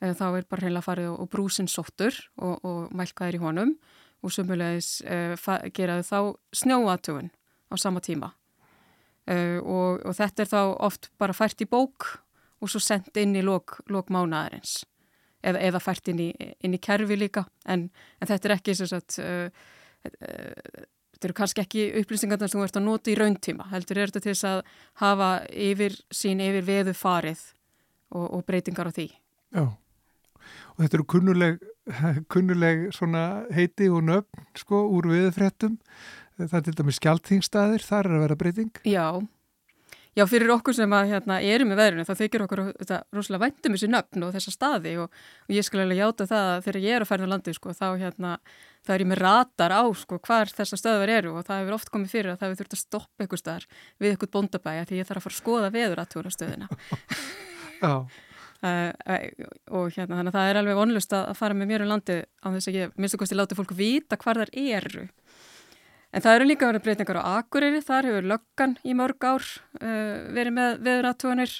[0.00, 3.74] Uh, þá er bara hreinlega farið og brúsinn sóttur og, og mælkaðir í honum
[4.20, 5.34] og sumulegis uh,
[5.76, 6.18] geraðu þá
[6.62, 7.30] snjóatögun
[7.70, 8.34] á sama tíma.
[9.30, 12.06] Og, og þetta er þá oft bara fært í bók
[12.58, 14.80] og svo sendt inn í lok, lok mánaðarins
[15.44, 16.26] eða, eða fært inn í,
[16.66, 17.84] inn í kerfi líka en,
[18.18, 19.52] en þetta er ekki svo að
[21.20, 24.22] þetta eru kannski ekki upplýsingarna sem þú ert að nota í rauntíma, heldur er þetta
[24.24, 24.60] til þess að
[25.02, 27.42] hafa yfir sín yfir veðu farið
[28.16, 29.06] og, og breytingar á því.
[29.52, 31.60] Já, og þetta eru kunnuleg,
[32.32, 32.88] kunnuleg
[33.54, 35.76] heiti og nöfn sko úr veðufréttum,
[36.40, 38.82] það er til dæmis skjáltingstæðir, þar er að vera breyting.
[38.88, 39.20] Já,
[40.18, 43.76] Já, fyrir okkur sem að hérna, erum með veðrinu þá þykir okkur þetta rosalega væntum
[43.76, 46.96] þessi nöfn og þessa staði og, og ég skulle alveg játa það að þegar ég
[46.96, 48.32] er að færða landi sko, þá, hérna,
[48.82, 51.92] þá er ég með ratar á sko, hvar þessa stöðvar eru og það hefur oft
[51.94, 53.68] komið fyrir að það hefur þurft að stoppa einhver staðar
[54.02, 56.02] við einhvern bóndabæja því ég þarf að fara að skoða veður
[58.60, 58.92] Já.
[59.00, 62.18] Uh, og hérna þannig að það er alveg vonlust að fara með mér um landi
[62.44, 65.06] á þess að ég minnstu kosti láti fólku vita hvar þar eru
[66.10, 70.16] En það eru líka verið breytingar á Akureyri, þar hefur löggan í mörg ár uh,
[70.34, 71.52] verið með veðuratúanir.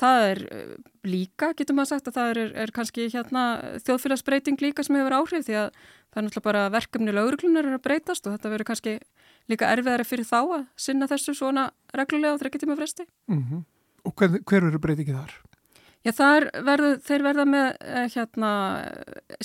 [0.00, 0.74] Það er uh,
[1.08, 3.44] líka, getur maður sagt, að það er, er kannski hérna,
[3.86, 8.28] þjóðfélagsbreyting líka sem hefur áhrif því að það er náttúrulega bara verkefni lauruglunar að breytast
[8.28, 8.96] og þetta verður kannski
[9.50, 13.08] líka erfiðari fyrir þá að sinna þessu svona reglulega á þrekkjartíma fresti.
[13.32, 13.64] Mm -hmm.
[14.04, 15.38] Og hver, hver verður breytingið þar?
[16.00, 16.12] Já,
[16.64, 18.50] verðu, þeir verða með eh, hérna,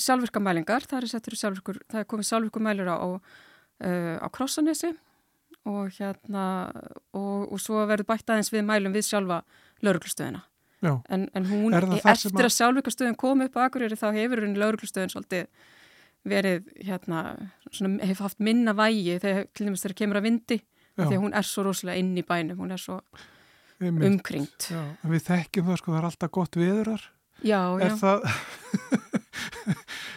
[0.00, 4.94] sjálfvirkamælingar, það er, sjálfvirkur, það er komið sjálfvirkumælur á uh, á Krossanesi
[5.66, 6.44] og hérna
[7.12, 9.42] og, og svo verður bætt aðeins við mælum við sjálfa
[9.84, 10.44] lauruglustöðina
[10.86, 15.12] en, en hún, eftir að, að sjálfvíkastöðin kom upp á Akureyri þá hefur hún lauruglustöðin
[15.12, 15.48] svolítið
[16.26, 17.22] verið hérna,
[17.70, 20.60] svona, hefur haft minna vægi þegar til dæmis þegar kemur að vindi
[20.96, 23.00] því að hún er svo rosalega inn í bænum hún er svo
[23.82, 24.70] umkringt
[25.06, 27.04] Við þekkjum það sko, það er alltaf gott viðurar
[27.44, 27.96] Já, er já.
[28.00, 28.24] það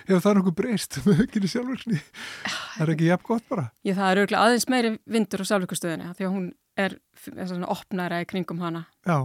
[0.09, 1.99] Hefur það nokkuð breyst með huginu sjálfurkni?
[2.47, 3.65] Það er ekki jafn gott bara?
[3.85, 6.47] Já, það er auðvitað aðeins meiri vindur á sjálfurkustöðinu því að hún
[6.79, 6.95] er,
[7.35, 8.85] er svona opnæra í kringum hana.
[9.05, 9.17] Já,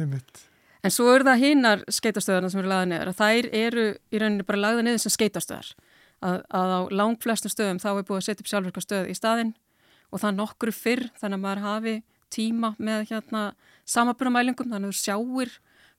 [0.00, 0.42] einmitt.
[0.84, 3.12] En svo eru það hinnar skeitastöðarna sem eru lagðað niður.
[3.20, 5.70] Þær eru í rauninni bara lagðað niður sem skeitastöðar.
[6.24, 9.54] Að, að á langt flestum stöðum þá er búið að setja upp sjálfurkustöð í staðinn
[10.10, 11.94] og það nokkru fyrr þannig að maður hafi
[12.34, 13.44] tíma með hérna,
[13.88, 15.54] samaburumælingum þannig að þú sjáir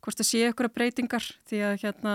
[0.05, 2.13] hvort það sé ykkur breytingar því að hérna,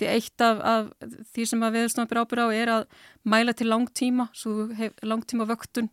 [0.00, 2.86] því eitt af, af því sem að viðstofnabur ábyrð á er að
[3.28, 4.68] mæla til langtíma, svo
[5.04, 5.90] langtíma vöktun,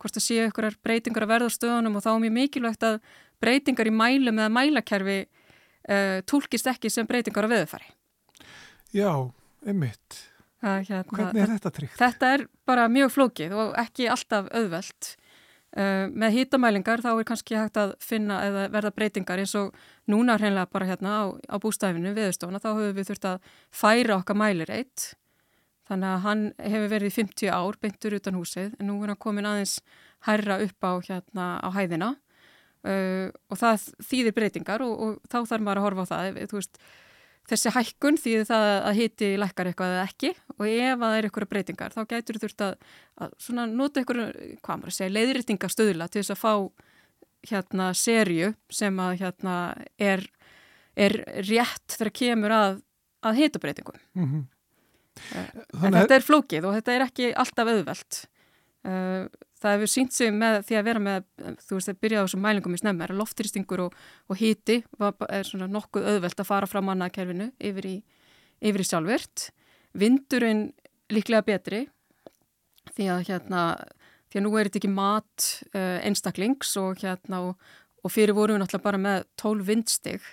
[0.00, 2.98] hvort það sé ykkur breytingar að verða á stöðunum og þá er mjög mikilvægt að
[3.42, 7.92] breytingar í mælum eða mælakerfi uh, tólkist ekki sem breytingar á veðufari.
[8.94, 9.12] Já,
[9.66, 10.22] einmitt.
[10.62, 11.98] Hérna, Hvernig er þetta tryggt?
[12.00, 15.12] Þetta er bara mjög flókið og ekki alltaf auðvelt.
[15.76, 19.74] Uh, með hýtamælingar þá er kannski hægt að finna eða verða breytingar eins og
[20.08, 24.38] núna hreinlega bara hérna á, á bústæfinu viðstofna þá höfum við þurft að færa okkar
[24.40, 25.10] mælir eitt
[25.88, 29.20] þannig að hann hefur verið í 50 ár beintur utan húsið en nú er hann
[29.20, 29.76] komin aðeins
[30.26, 32.14] hærra upp á hérna á hæðina.
[32.86, 36.40] Uh, og það þýðir breytingar og, og þá þarf maður að horfa á það.
[36.50, 36.80] Þú veist
[37.48, 41.50] þessi hækkun því það að hiti lækkar eitthvað eða ekki og ef það er eitthvað
[41.52, 42.74] breytingar þá gætur þurft að,
[43.24, 44.20] að nota eitthvað,
[44.64, 46.52] hvað maður segja, leiðrýtingastöðla til þess að fá
[47.48, 49.56] hérna serju sem að hérna
[50.00, 50.24] er,
[50.98, 52.80] er rétt þegar kemur að,
[53.26, 54.00] að hitabreytingum.
[54.18, 54.46] Mm -hmm.
[55.82, 58.18] En þetta er flókið og þetta er ekki alltaf auðvelt.
[58.86, 59.26] Uh,
[59.62, 61.26] það hefur sínt sig með því að vera með,
[61.66, 63.98] þú veist, að byrja á þessum mælingum í snemma, er að loftrýstingur og,
[64.28, 64.80] og híti
[65.28, 67.96] er svona nokkuð auðvelt að fara frá mannakerfinu yfir í,
[68.60, 69.48] yfir í sjálfvirt.
[69.98, 70.68] Vindurinn
[71.12, 71.84] líklega betri
[72.94, 73.62] því að hérna
[74.28, 77.68] því að nú er þetta ekki mat uh, einstaklings og hérna og,
[78.04, 80.26] og fyrir vorum við náttúrulega bara með 12 vindstig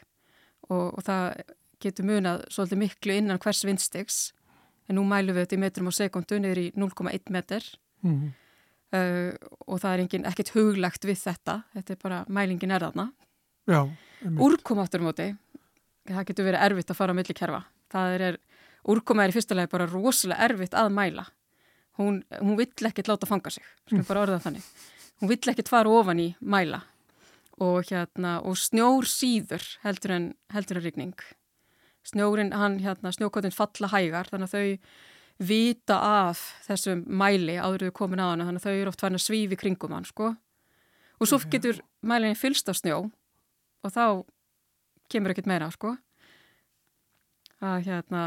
[0.70, 1.44] og, og það
[1.84, 4.20] getur munað svolítið miklu innan hvers vindstigs
[4.90, 7.64] en nú mælum við þetta í metrum á sekundu niður í 0,1 metr
[8.04, 8.34] mm -hmm.
[8.94, 9.32] Uh,
[9.66, 13.10] og það er engin, ekkert huglagt við þetta, þetta er bara mælingin er þarna.
[14.46, 15.32] Úrkoma áttur móti
[16.10, 17.62] það getur verið erfitt að fara á millikerfa.
[17.94, 18.38] Það er,
[18.94, 21.26] úrkoma er í fyrsta legi bara rosalega erfitt að mæla.
[22.00, 23.64] Hún, hún vill ekkert láta fanga sig.
[23.92, 24.04] Mm.
[25.22, 26.84] hún vill ekkert fara ofan í mæla.
[27.56, 31.16] Og, hérna, og snjór síður heldur en, heldur en rigning.
[32.06, 37.96] Snjórin, hann, hérna, snjókotinn falla hægar þannig að þau vita af þessum mæli áður við
[37.98, 40.32] komin á hann þannig að þau eru oft farin að svífi kringum hann sko.
[41.20, 43.06] Og svo getur mælinni fylst af snjó
[43.86, 44.24] og þá
[45.12, 45.96] kemur ekkert meira sko.
[47.66, 48.22] Að hérna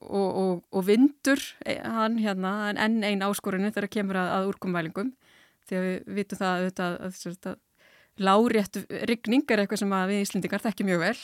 [0.00, 5.12] og, og, og vindur e, hann hérna enn einn áskorinu þegar kemur að, að úrkomvælingum
[5.68, 7.56] því að við vitum það að, að, að
[8.22, 11.16] lárétt rigning er eitthvað sem við Íslendingar þekkjum mjög vel.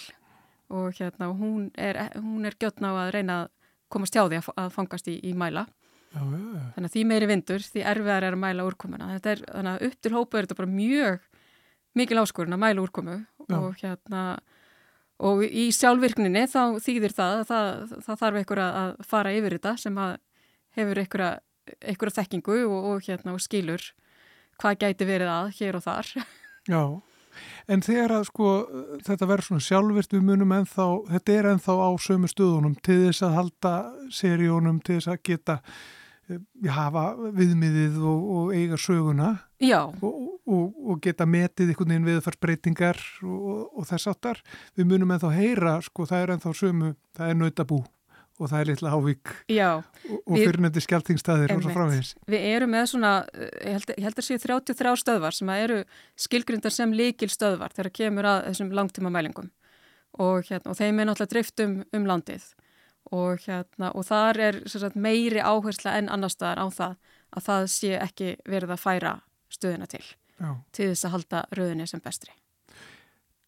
[0.68, 3.52] Og hérna hún er, er gjötn á að reyna að
[3.92, 5.66] komast hjá því að, fangast í, í mæla.
[6.08, 6.60] Já, já, já.
[6.74, 9.08] þannig að því meiri vindur því erfiðar er að mæla úrkomuna.
[9.18, 11.26] Er, þannig að upp til hópa er þetta bara mjög
[11.98, 13.18] mikil áskorun að mæla úrkomu
[13.58, 14.22] og hérna
[15.18, 19.74] og í sjálfvirkninni þá þýðir það að það, það þarf einhver að fara yfir þetta
[19.82, 20.00] sem
[20.78, 23.90] hefur einhverja þekkingu og, og hérna og skilur
[24.62, 26.12] hvað gæti verið að hér og þar.
[26.68, 26.82] Já
[27.68, 28.54] En þegar að sko
[29.06, 33.26] þetta verður svona sjálfvirt við munum ennþá, þetta er ennþá á sömu stöðunum til þess
[33.26, 33.74] að halda
[34.14, 35.58] seríunum, til þess að geta
[36.28, 37.04] ja, eh, hafa
[37.36, 39.34] viðmiðið og, og eiga söguna.
[40.00, 44.42] Og, og, og geta metið einhvern veginn viðfarsbreytingar og þess aftar.
[44.78, 47.84] Við munum ennþá heyra, sko það er ennþá sömu, það er nautabú
[48.38, 52.12] og það er litla hávík Já, og, og fyrirnöndi skjáltingstæðir og svo fráhengis.
[52.30, 55.80] Við erum með svona, ég held, ég held að séu 33 stöðvar sem eru
[56.26, 59.50] skilgrindar sem líkil stöðvar þegar kemur að þessum langtíma mælingum
[60.18, 62.48] og, hérna, og þeim er náttúrulega drift um, um landið
[63.10, 66.96] og, hérna, og þar er sagt, meiri áhersla enn annar staðar á það
[67.28, 69.14] að það sé ekki verið að færa
[69.52, 70.04] stöðina til
[70.38, 70.52] Já.
[70.72, 72.30] til þess að halda rauðinni sem bestri.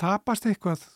[0.01, 0.86] Tapast eitthvað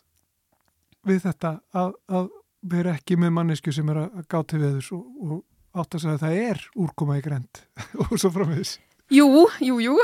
[1.04, 2.30] við þetta að, að
[2.70, 6.16] vera ekki með mannesku sem er að gáti við þess og, og átt að segja
[6.18, 7.62] að það er úrkoma í grend
[8.06, 8.76] og svo framviðis.
[9.12, 9.28] Jú,
[9.60, 9.96] jú, jú,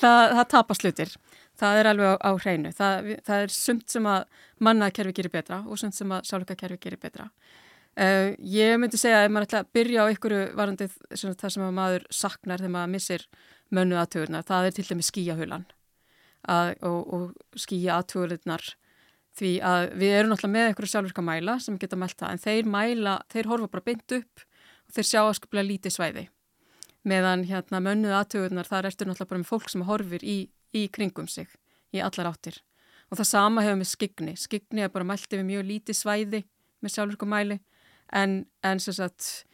[0.00, 1.16] það, það tapast hlutir.
[1.60, 2.70] Það er alveg á, á hreinu.
[2.72, 4.22] Það, það er sumt sem að
[4.64, 7.28] mannakerfi gerir betra og sumt sem að sjálfurkakerfi gerir betra.
[8.00, 11.64] Uh, ég myndi segja að ef maður ætla að byrja á einhverju varandi það sem
[11.74, 13.26] maður saknar þegar maður missir
[13.74, 15.66] mönnu aðtöðurnar, það er til dæmi skíjahulan
[16.48, 18.64] og, og skíja aðtöðurnar
[19.38, 22.70] því að við erum náttúrulega með einhverju sjálfurka mæla sem geta mælt það en þeir
[22.70, 26.24] mæla, þeir horfa bara beint upp og þeir sjá aðskaplega lítið svæði.
[27.06, 30.38] Meðan hérna mönnuð aðtöðunar þar ertu náttúrulega bara með fólk sem horfir í,
[30.76, 31.48] í kringum sig,
[31.94, 32.58] í allar áttir.
[33.10, 36.42] Og það sama hefur með skigni skigni er bara mælt yfir mjög lítið svæði
[36.82, 37.60] með sjálfurka mæli
[38.12, 39.46] en, en sagt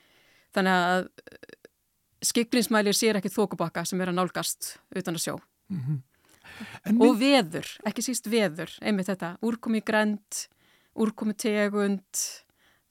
[0.56, 1.08] þannig að
[2.24, 5.34] skigninsmælir sér ekki þókubakka sem er að nálgast utan að sjó.
[5.70, 5.98] Mm -hmm.
[6.86, 10.46] En og veður, ekki síst veður, einmitt þetta, úrkomi grænt,
[10.96, 12.22] úrkomi tegund,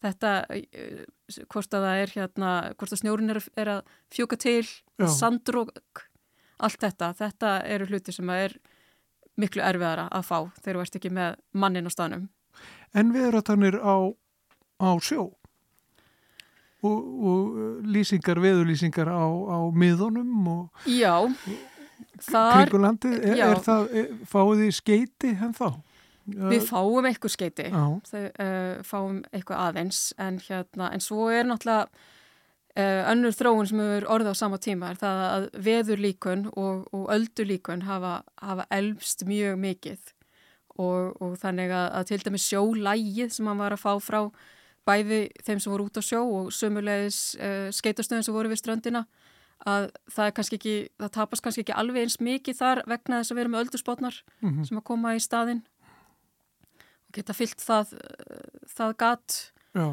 [0.06, 1.06] þetta, eh,
[1.52, 4.66] hvort að það er hérna, hvort að snjórin er, er að fjóka til,
[5.02, 6.06] sandrók,
[6.64, 8.56] allt þetta, þetta eru hluti sem er
[9.40, 12.30] miklu erfiðara að fá þegar þú ert ekki með mannin á stanum.
[12.96, 13.96] En veðratanir á,
[14.80, 15.34] á sjó?
[16.86, 20.86] Og, og lýsingar, veðurlýsingar á, á miðunum og...
[20.88, 21.26] Já,
[22.22, 25.70] Kringulandi, er, er það, er, fáið þið skeiti henn þá?
[26.26, 31.86] Við fáum eitthvað skeiti, Þau, uh, fáum eitthvað aðeins en, hérna, en svo er náttúrulega
[31.86, 37.06] uh, önnur þróun sem er orðið á sama tíma er það að veðurlíkun og, og
[37.14, 40.12] öldurlíkun hafa, hafa elvst mjög mikið.
[40.76, 44.20] Og, og þannig að, að til dæmis sjólægið sem hann var að fá frá
[44.86, 49.06] bæði þeim sem voru út á sjó og sömulegis uh, skeitastöðum sem voru við ströndina
[49.64, 53.32] að það er kannski ekki, það tapast kannski ekki alveg eins mikið þar vegna þess
[53.32, 54.66] að við erum með öldurspotnar mm -hmm.
[54.68, 55.62] sem að koma í staðin
[57.08, 57.94] og geta fyllt það,
[58.76, 59.38] það gatt
[59.74, 59.88] Já.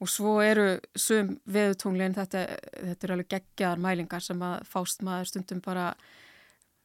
[0.00, 2.44] og svo eru sum veðutunglinn, þetta,
[2.82, 5.94] þetta er alveg geggjar mælingar sem að fást maður stundum bara,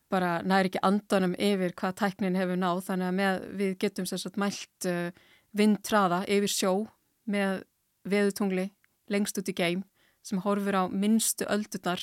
[0.09, 4.45] bara næri ekki andanum yfir hvað tæknin hefur náð þannig að með, við getum sérstaklega
[4.45, 5.11] mælt uh,
[5.51, 6.87] vindtraða yfir sjó
[7.27, 7.63] með
[8.07, 8.71] veðutungli
[9.11, 9.83] lengst út í geim
[10.23, 12.01] sem horfur á minnstu öldunar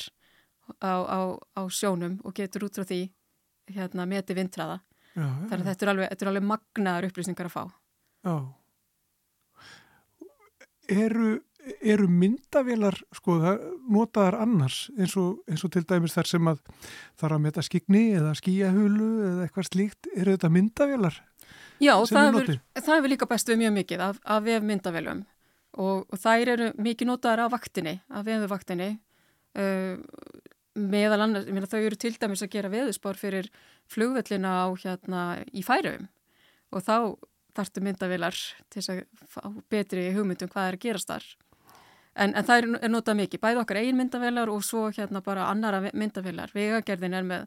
[0.82, 1.20] á, á,
[1.56, 3.02] á sjónum og getur út frá því
[3.72, 4.78] hérna meti vindræða
[5.18, 7.62] þannig að þetta er alveg, þetta er alveg magnaðar upplýsingar að fá.
[8.26, 8.36] Já.
[10.88, 11.30] Eru,
[11.84, 13.38] eru myndavélar sko
[13.92, 16.62] notaðar annars eins og, eins og til dæmis þar sem að
[17.20, 21.18] þarf að meta skigni eða skíahulu eða eitthvað slíkt, eru þetta myndavélar?
[21.78, 25.20] Já, það er, það er líka best við mjög mikið af, af vef myndavélum
[25.78, 30.00] og, og þær eru mikið notaðar af vaktinni, af veðuvaktinni uh,
[30.78, 33.50] meðal annars, ég meina þau eru til dæmis að gera veðuspár fyrir
[33.90, 36.08] flugvellina á hérna í færum
[36.72, 36.96] og þá
[37.58, 38.38] þartu myndavilar
[38.70, 41.26] til að fá betri hugmyndum hvað er að gerast þar.
[42.18, 45.80] En, en það er notað mikið, bæði okkar eigin myndavilar og svo hérna bara annara
[45.88, 46.52] myndavilar.
[46.54, 47.46] Vegagerðin er með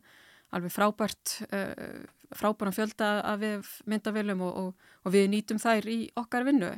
[0.56, 2.06] alveg frábært, uh,
[2.36, 3.44] frábæran fjölda af
[3.90, 6.72] myndavilum og, og, og við nýtum þær í okkar vinnu.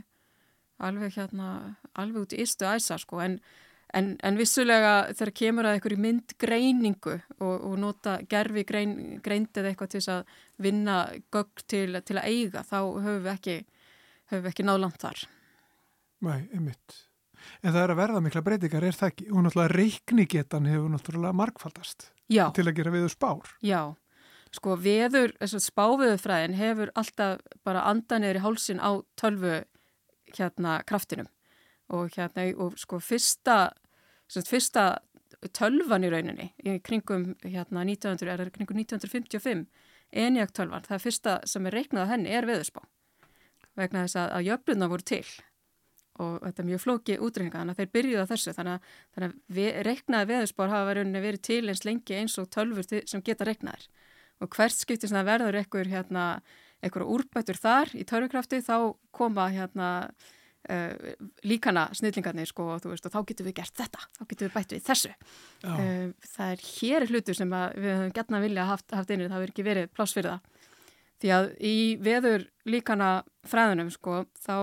[0.83, 1.49] Alveg hérna,
[1.93, 3.37] alveg út í istu æsa sko, en
[3.93, 9.91] En, en vissulega þegar kemur að einhverju myndgreiningu og, og nota gerfi grein, greindið eitthvað
[9.93, 10.35] til að
[10.65, 10.97] vinna
[11.33, 13.57] gögg til, til að eiga þá höfum við ekki,
[14.39, 15.25] ekki náland þar.
[16.25, 17.03] Nei, einmitt.
[17.61, 19.27] En það er að verða mikla breytingar, er það ekki?
[19.29, 22.47] Og náttúrulega reiknigetan hefur náttúrulega markfaldast Já.
[22.55, 23.53] til að gera viður spár.
[23.61, 23.81] Já,
[24.55, 29.61] sko viður, spáviðurfræðin hefur alltaf bara andanir í hálsin á tölvu
[30.33, 31.29] hérna kraftinum
[31.93, 33.73] og hérna og sko fyrsta
[34.31, 34.85] fyrsta
[35.51, 39.65] tölvan í rauninni í kringum, hérna, 1900, er kringum 1955
[40.13, 42.83] enjagt tölvan, það fyrsta sem er reiknað á henni er veðurspá
[43.79, 45.25] vegna þess að, að jöfnuna voru til
[46.21, 49.31] og þetta er mjög flóki útreikninga þannig að þeir byrjuði á þessu þannig að, þannig
[49.31, 53.47] að við, reiknaði veðurspár hafa verið, til eins lengi eins og tölfur til, sem geta
[53.49, 53.87] reiknaðir
[54.43, 56.27] og hvert skipti sem það verður einhver hérna,
[56.83, 59.89] úrbættur þar í tölvukrafti þá koma hérna
[60.71, 64.71] Uh, líkana snillingarnir sko veist, og þá getum við gert þetta, þá getum við bætt
[64.71, 65.09] við þessu.
[65.67, 69.51] Uh, það er hér hlutur sem við höfum gætna vilja haft, haft einri, það hefur
[69.51, 70.71] ekki verið pláss fyrir það.
[71.19, 73.11] Því að í veður líkana
[73.51, 74.55] fræðunum sko þá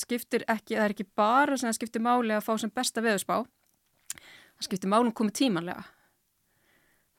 [0.00, 3.42] skiptir ekki, það er ekki bara sem skiptir máli að fá sem besta veðurspá.
[4.56, 5.84] Það skiptir málum komið tímanlega.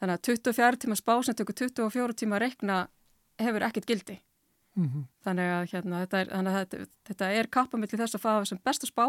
[0.01, 2.85] Þannig að 24 tíma spá sem tökur 24 tíma að rekna
[3.37, 4.23] hefur ekkert gildi
[4.77, 5.05] Mm -hmm.
[5.25, 9.05] Þannig að hérna, þetta er, þetta, þetta er kappamilli þess að fá sem besta spá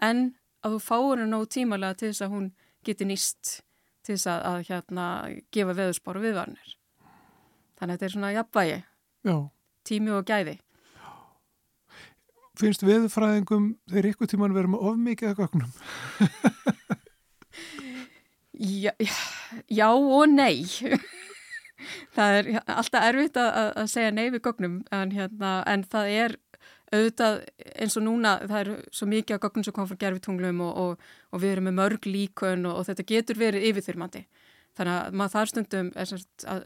[0.00, 2.52] en að þú fáur henni nógu tímalega til þess að hún
[2.84, 3.62] geti nýst
[4.02, 5.06] til þess að, að hérna,
[5.50, 6.76] gefa veðurspáru viðvarnir.
[7.78, 8.78] Þannig að þetta er svona jafnvægi,
[9.24, 9.50] Já.
[9.84, 10.58] tími og gæði.
[12.58, 15.72] Finnst veðurfræðingum þeir ykkur tíman verið með ofmikið að gögnum?
[18.84, 18.92] já,
[19.70, 20.66] já og nei
[22.16, 26.36] það er alltaf erfitt að, að segja nei við gognum en, hérna, en það er
[26.88, 27.40] auðvitað
[27.76, 31.08] eins og núna það er svo mikið af gognum sem kom frá gerfitunglum og, og,
[31.32, 34.24] og við erum með mörg líkun og, og þetta getur verið yfirþyrmandi.
[34.78, 36.14] Þannig að maður þar stundum að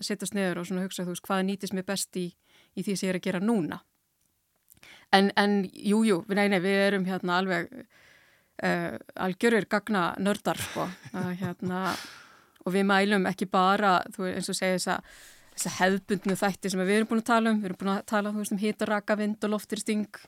[0.05, 2.27] setjast neður og hugsa þú veist hvað nýtist mér best í,
[2.77, 3.81] í því sem ég er að gera núna?
[5.13, 8.97] En, en jú, jú, nei, nei, við erum hérna alveg uh,
[9.27, 11.83] algjörir gagna nördar sko, að hérna
[12.63, 15.15] og við mælum ekki bara, þú veist, eins og segja þess að
[15.53, 18.03] þess að hefðbundnu þætti sem við erum búin að tala um, við erum búin að
[18.09, 20.21] tala veist, um hitaraka, vind og loftirsting,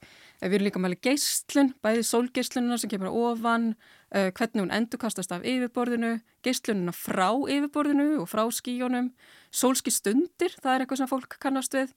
[0.43, 3.71] við erum líka að mæla geyslun, bæði sólgeyslununa sem kemur ofan,
[4.13, 9.13] uh, hvernig hún endurkastast af yfirborðinu, geyslununa frá yfirborðinu og frá skíjónum,
[9.55, 11.95] sólski stundir, það er eitthvað sem fólk kannast við,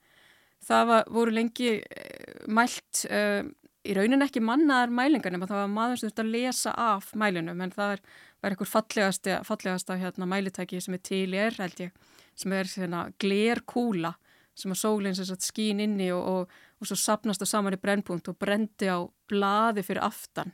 [0.67, 3.43] það var, voru lengi uh, mælt, uh,
[3.87, 7.61] í raunin ekki mannaðar mælingar nema það var maður sem þurfti að lesa af mælunum
[7.63, 8.01] en það er
[8.41, 11.91] var einhver fallegasta, fallegasta hérna, mælitæki sem er til er held ég
[12.37, 14.13] sem er hérna, glerkúla
[14.57, 18.37] sem að sólinn skín inni og, og, og svo sapnast það saman í brennpunkt og
[18.37, 20.53] brendi á blaði fyrir aftan.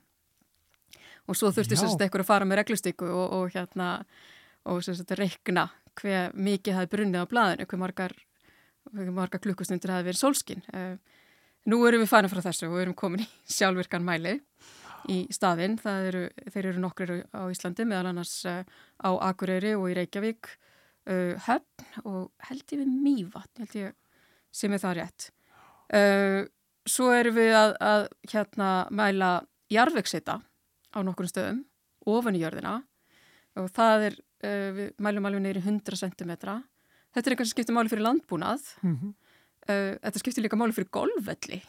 [1.27, 3.89] Og svo þurfti eitthvað að fara með reglustykku og, og hérna
[4.67, 4.83] og
[5.19, 5.69] reikna
[5.99, 8.15] hver mikið það er brunnið á blaðinu, hver margar,
[8.91, 10.95] margar klukkustundir það hefur verið sólskinn uh,
[11.69, 14.37] nú erum við farin frá þessu og erum komin í sjálfvirkan mæli
[15.11, 15.77] í staðinn.
[15.83, 18.63] Eru, þeir eru nokkur á Íslandi meðal annars uh,
[19.03, 20.51] á Akureyri og í Reykjavík,
[21.11, 23.95] uh, Höfn og held ég við Mývatn, held ég
[24.53, 25.29] sem er það rétt.
[25.93, 26.41] Uh,
[26.87, 29.33] svo erum við að, að hérna mæla
[29.71, 30.39] jarðvegsita
[30.93, 31.63] á nokkur stöðum,
[32.07, 32.81] ofan í jörðina
[33.59, 36.31] og það er, við mælum alveg neyri 100 cm.
[36.33, 38.65] Þetta er eitthvað sem skiptir máli fyrir landbúnað.
[38.81, 39.11] Mm -hmm.
[39.67, 41.61] Þetta skiptir líka máli fyrir golfvelli.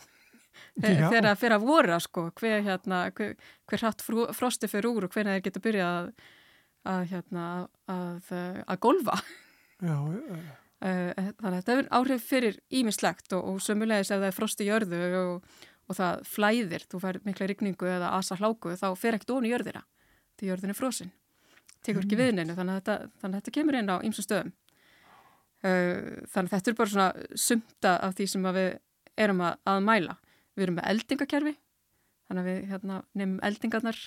[0.74, 3.36] Þegar það fyrir að vora sko, hver, hérna, hver,
[3.70, 4.03] hver hratt
[4.34, 6.11] frosti fyrir úr og hvernig þeir geta byrjað að,
[6.90, 7.47] að, hérna,
[7.95, 8.34] að,
[8.66, 9.18] að golfa.
[9.84, 10.36] Já, já.
[10.84, 14.66] Eh, þannig að þetta er áhrif fyrir ímislegt og, og sömulegis ef það er frosti
[14.68, 19.32] jörðu og, og það flæðir, þú fær mikla rigningu eða asa hláku þá fer ekkert
[19.36, 19.84] ón í jörðina
[20.38, 21.12] því jörðin er frosin.
[21.84, 22.22] Tekur ekki mm.
[22.22, 24.53] viðninu þannig að þetta, þannig að þetta kemur inn á ýmsum stöðum.
[24.53, 24.63] eh,
[25.64, 28.66] þannig að þetta er bara svona sumta af því sem við
[29.16, 30.16] erum að, að mæla
[30.54, 31.52] Við erum með eldingakerfi,
[32.28, 34.00] þannig að við hérna, nefnum eldingarnar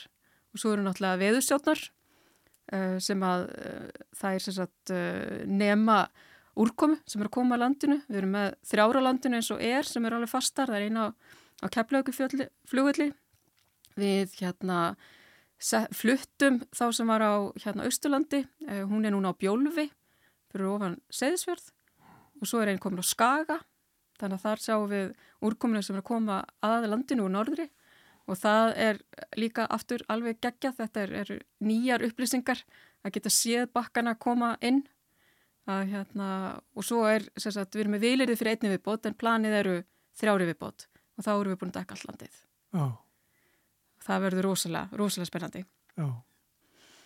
[0.54, 4.94] og svo eru náttúrulega veðustjórnar uh, sem að uh, það er sem sagt
[5.52, 5.98] nema
[6.58, 8.00] úrkomi sem er að koma að landinu.
[8.08, 10.72] Við erum með þrjára landinu eins og er sem er alveg fastar.
[10.72, 11.08] Það er eina á,
[11.62, 12.16] á keflaugu
[12.72, 13.12] flugulli.
[13.98, 14.80] Við hérna
[15.94, 18.42] fluttum þá sem var á hérna Östurlandi.
[18.90, 19.90] Hún er núna á Bjólfi
[20.52, 21.72] fyrir ofan Seyðisfjörð
[22.42, 23.60] og svo er einn komin á Skaga.
[24.18, 25.10] Þannig að þar sjáum við
[25.46, 27.68] úrkominu sem er að koma að landinu úr norðri
[28.28, 29.02] og það er
[29.38, 30.78] líka aftur alveg geggjað.
[30.82, 31.34] Þetta er, er
[31.64, 32.64] nýjar upplýsingar
[33.06, 34.84] að geta séð bakkana að koma inn
[35.68, 36.28] að hérna,
[36.80, 39.76] og svo er, sagt, við erum með vilirði fyrir einni viðbót en planið eru
[40.18, 40.88] þrjári viðbót
[41.18, 42.38] og þá erum við búin að dekka all landið.
[42.78, 42.86] Já.
[44.08, 45.64] Það verður rosalega, rosalega spennandi.
[45.98, 46.08] Já,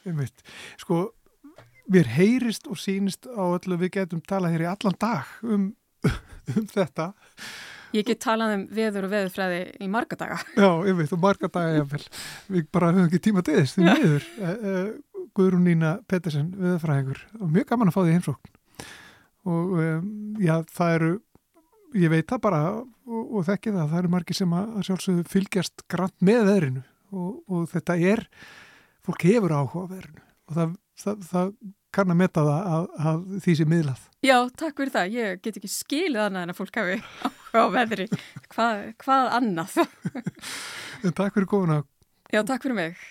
[0.06, 0.44] einmitt.
[0.82, 1.00] Sko,
[1.92, 5.70] við heyrist og sínist á öllu við getum talað hér í allan dag um,
[6.56, 7.12] um þetta.
[7.92, 10.38] Ég get talað um veður og veðurfræði í marga daga.
[10.56, 12.04] Já, ég veit, og marga daga ég vel.
[12.48, 14.30] Við bara höfum ekki tíma til þess, því miður.
[15.36, 17.20] Guðrún Nína Pettersen, veðurfræðingur.
[17.52, 18.56] Mjög gaman að fá því heimsókn.
[19.52, 20.08] Og um,
[20.40, 21.12] já, það eru,
[22.00, 22.64] ég veit það bara
[23.12, 26.84] og, og þekki það, það eru margi sem að, að sjálfsögðu fylgjast grann með veðrinu
[27.12, 28.26] og, og þetta er,
[29.04, 31.54] fólk hefur áhuga veðrinu og það, það, það
[31.96, 34.04] kann að metta það að, að því sem miðlað.
[34.24, 35.16] Já, takk fyrir það.
[35.18, 37.00] Ég get ekki skilið annað en að fólk hafi
[37.58, 38.08] á veðri.
[38.54, 39.80] Hvað, hvað annað?
[41.20, 41.82] takk fyrir góðuna.
[42.32, 43.02] Já, takk fyrir mig.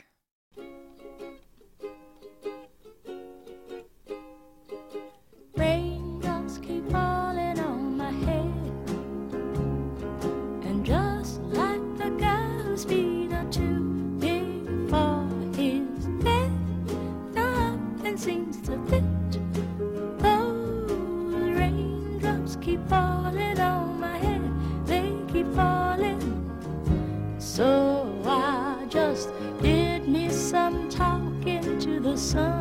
[32.21, 32.60] Þetta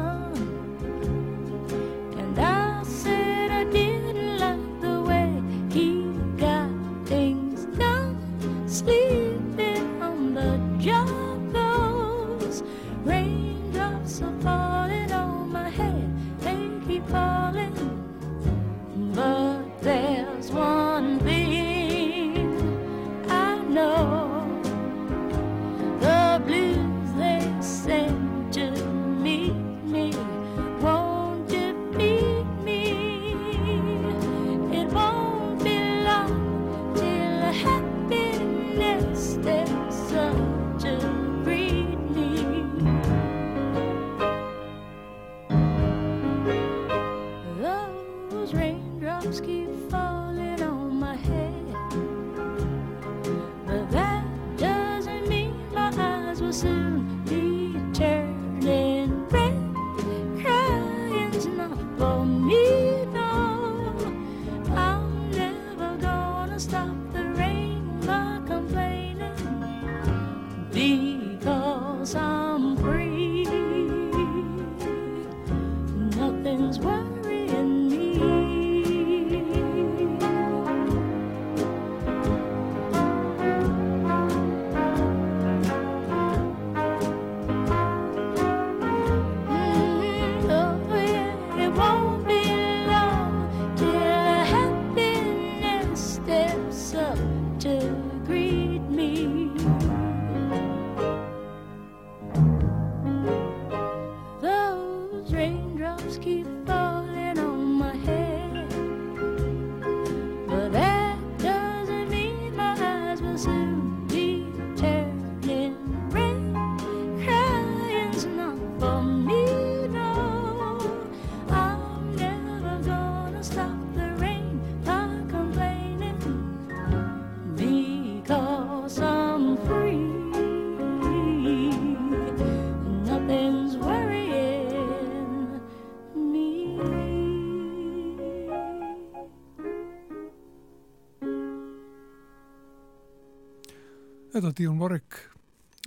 [144.49, 145.17] var Díon Warwick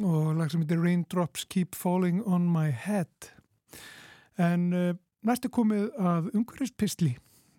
[0.07, 3.33] og lag sem heitir Raindrops Keep Falling on My Head
[4.39, 4.93] en uh,
[5.27, 7.17] næstu komið að umhverfispistli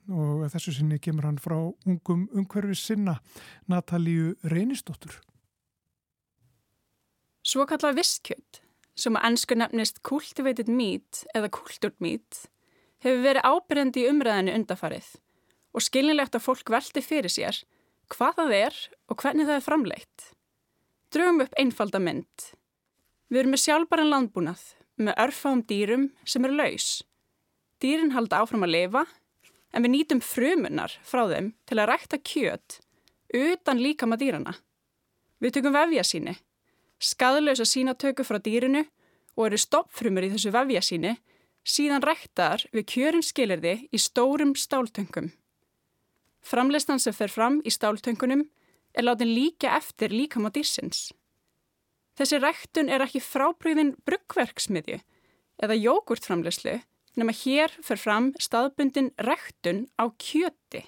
[0.08, 3.18] og þessu sinni kemur hann frá ungum umhverfis sinna
[3.68, 5.18] Natalíu Reynistóttur
[7.44, 8.62] Svo kallað visskjöld
[8.96, 12.46] sem að ennsku nefnist cultivated meat eða cultured meat
[13.04, 15.10] hefur verið ábyrjandi í umræðinu undafarið
[15.74, 17.60] og skilinlegt að fólk veldi fyrir sér
[18.14, 18.80] hvað það er
[19.10, 20.30] og hvernig það er framleitt.
[21.14, 22.46] Drögum upp einfalda mynd.
[23.30, 24.62] Við erum með sjálfbæran landbúnað
[24.98, 26.88] með örfáum dýrum sem eru laus.
[27.78, 29.04] Dýrin halda áfram að lifa
[29.74, 32.80] en við nýtum frumunar frá þeim til að rækta kjöt
[33.34, 34.56] utan líkama dýrana.
[35.38, 36.34] Við tökum vefja síni,
[36.98, 38.82] skadalösa sínatöku frá dýrinu
[39.38, 41.14] og eru stoppfrumur í þessu vefja síni
[41.62, 45.30] síðan ræktaðar við kjörin skilirði í stórum stáltöngum.
[46.42, 48.48] Framleistan sem fer fram í stáltöngunum
[48.94, 51.12] er látin líka eftir líkam á dýrsins.
[52.18, 55.00] Þessi ræktun er ekki frábriðin bruggverksmiðju
[55.64, 56.80] eða jógurtframleislu
[57.18, 60.86] nema hér fer fram staðbundin ræktun á kjöti.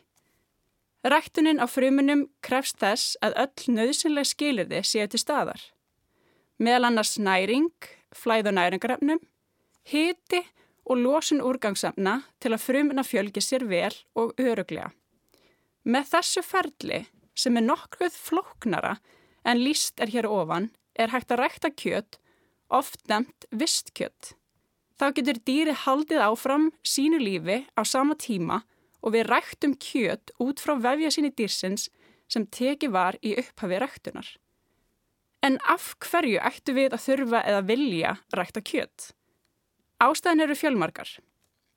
[1.06, 5.62] Ræktunin á frumunum krefst þess að öll nöðsynlega skilirði séu til staðar.
[6.58, 7.74] Meðal annars næring,
[8.16, 9.22] flæð og næringarefnum,
[9.86, 10.42] hiti
[10.86, 14.92] og losun úrgangsamna til að frumuna fjölgi sér vel og öruglega.
[15.86, 17.04] Með þessu ferli
[17.36, 18.96] sem er nokkuð flóknara
[19.46, 22.18] en líst er hér ofan er hægt að rækta kjött,
[22.72, 24.34] oft nefnt vistkjött.
[24.96, 28.62] Þá getur dýri haldið áfram sínu lífi á sama tíma
[29.04, 31.90] og við ræktum kjött út frá vefja síni dýrsins
[32.32, 34.28] sem teki var í upphafi ræktunar.
[35.46, 39.12] En af hverju ættu við að þurfa eða vilja rækta kjött?
[40.02, 41.12] Ástæðan eru fjölmarkar.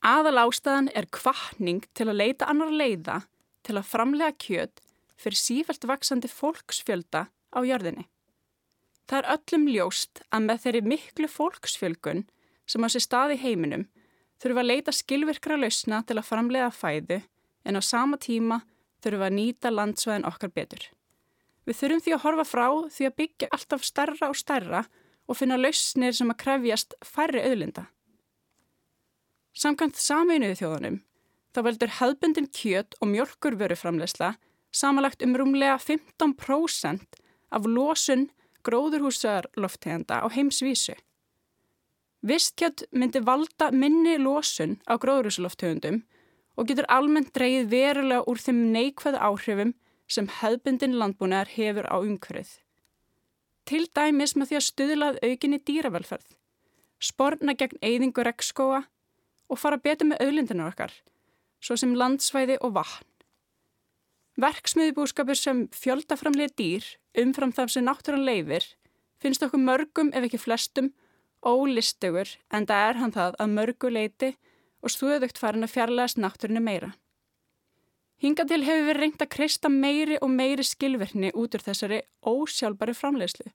[0.07, 3.21] Aðal ástæðan er kvartning til að leita annar leiða
[3.67, 4.81] til að framlega kjött
[5.19, 8.07] fyrir sífælt vaksandi fólksfjölda á jörðinni.
[9.09, 12.27] Það er öllum ljóst að með þeirri miklu fólksfjölgun
[12.69, 13.87] sem á sér staði heiminum
[14.39, 17.23] þurfum að leita skilvirkra lausna til að framlega fæðu
[17.65, 18.61] en á sama tíma
[19.03, 20.83] þurfum að nýta landsvæðin okkar betur.
[21.67, 24.85] Við þurfum því að horfa frá því að byggja alltaf starra og starra
[25.29, 27.89] og finna lausnir sem að krefjast færri auðlinda.
[29.59, 31.01] Samkvæmt saminuðu þjóðunum
[31.57, 34.35] þá veldur hefðbundin kjöt og mjölkurvöruframlegsla
[34.75, 38.29] samanlagt um rúmlega 15% af losun
[38.69, 40.95] gróðurhúsarloftegenda á heimsvísu.
[42.23, 46.03] Vistkjött myndi valda minni losun á gróðurhúsarloftegundum
[46.59, 49.75] og getur almennt dreyið verulega úr þeim neikvæðu áhrifum
[50.11, 52.59] sem hefðbundin landbúnaðar hefur á umhverfið.
[53.69, 56.29] Til dæmis með því að stuðlað aukinni dýravelferð,
[56.99, 58.81] sporna gegn eyðingu regnskóa
[59.49, 60.95] og fara betur með auðlindunar okkar,
[61.61, 63.18] svo sem landsvæði og vatn.
[64.39, 66.85] Verksmiðubúskapur sem fjöldaframlega dýr
[67.19, 68.67] umfram það sem náttúran leifir
[69.19, 70.93] finnst okkur mörgum ef ekki flestum
[71.43, 74.31] ólistegur en það er hann það að mörgu leiti
[74.83, 76.93] og stuðugt farin að fjarlægast náttúrinu meira.
[78.23, 82.95] Hinga til hefur við reynd að kreista meiri og meiri skilverkni út úr þessari ósjálfbari
[82.99, 83.51] framleiðslu.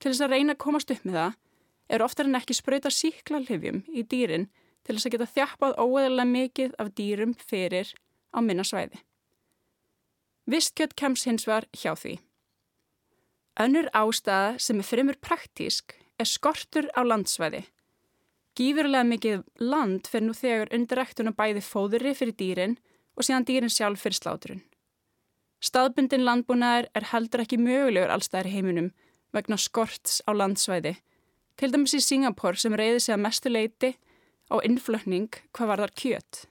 [0.00, 1.36] Til þess að reyna að komast upp með það
[1.90, 4.48] er oftar en ekki spröyta síklarlifjum í dýrin
[4.84, 7.92] til þess að geta þjappað óeðalega mikið af dýrum fyrir
[8.32, 9.00] á minna svæði.
[10.50, 12.16] Vistkjött kems hins var hjá því.
[13.60, 17.60] Önnur ástæða sem er fremur praktísk er skortur á landsvæði.
[18.58, 22.76] Gífurlega mikið land fyrir nú þegar undiræktuna bæði fóðurri fyrir dýrin
[23.14, 24.64] og síðan dýrin sjálf fyrir sláturinn.
[25.62, 28.90] Staðbundin landbúnaðar er heldur ekki mögulegur allstæðar heiminum
[29.36, 30.96] vegna skorts á landsvæði.
[31.60, 33.94] Til dæmis í Singapur sem reyði sig að mestu leiti
[34.50, 36.46] á innflökning hvað var þar kjött.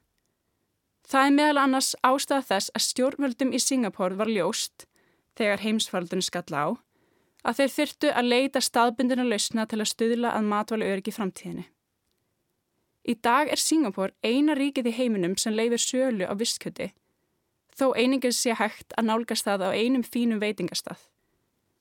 [1.10, 4.86] Það er meðal annars ástæða þess að stjórnvöldum í Singapur var ljóst,
[5.34, 6.78] þegar heimsfaldunum skall á,
[7.42, 11.66] að þeir þyrtu að leita staðbundina lausna til að stuðla að matvæli öryggi framtíðinni.
[13.10, 16.92] Í dag er Singapur eina ríkið í heiminum sem leifir sölu á vistkjöti,
[17.74, 21.00] þó einingin sé hægt að nálgast það á einum fínum veitingastað.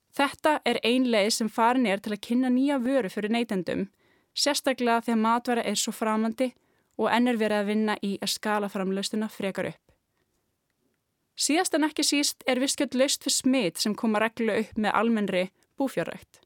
[0.09, 3.85] Þetta er ein leið sem farin er til að kynna nýja vöru fyrir neytendum,
[4.33, 6.68] sérstaklega þegar matværa er svo framandi og
[7.07, 9.85] enn er verið að vinna í að skala framlaustuna frekar upp.
[11.39, 15.43] Síðast en ekki síst er viskjöld laust fyrir smitt sem koma reglu upp með almennri
[15.79, 16.41] búfjárrækt.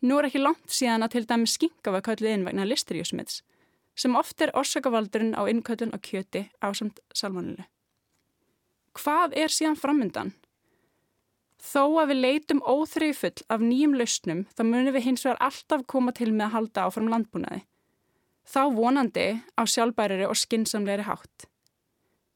[0.00, 3.42] Nú er ekki langt síðan að til dæmi skinga var kallið inn vegna listerjusmitts
[3.98, 7.66] sem oft er orsakavaldurinn á innköllun og kjöti á samt salmoninu.
[8.94, 10.32] Hvað er síðan framöndan?
[11.58, 16.14] Þó að við leitum óþreyfull af nýjum lausnum þá munum við hins vegar alltaf koma
[16.14, 17.66] til með að halda áfram landbúnaði
[18.48, 21.48] þá vonandi á sjálfbæriri og skinsamleiri hátt.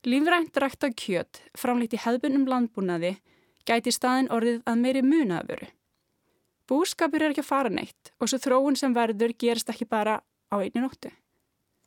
[0.05, 3.15] Lífrænt rækt af kjött framlýtt í hefðbunum landbúnaði
[3.69, 5.69] gæti staðin orðið að meiri munaðvöru.
[6.69, 10.57] Búskapur er ekki að fara neitt og svo þróun sem verður gerist ekki bara á
[10.59, 11.13] einni nóttu.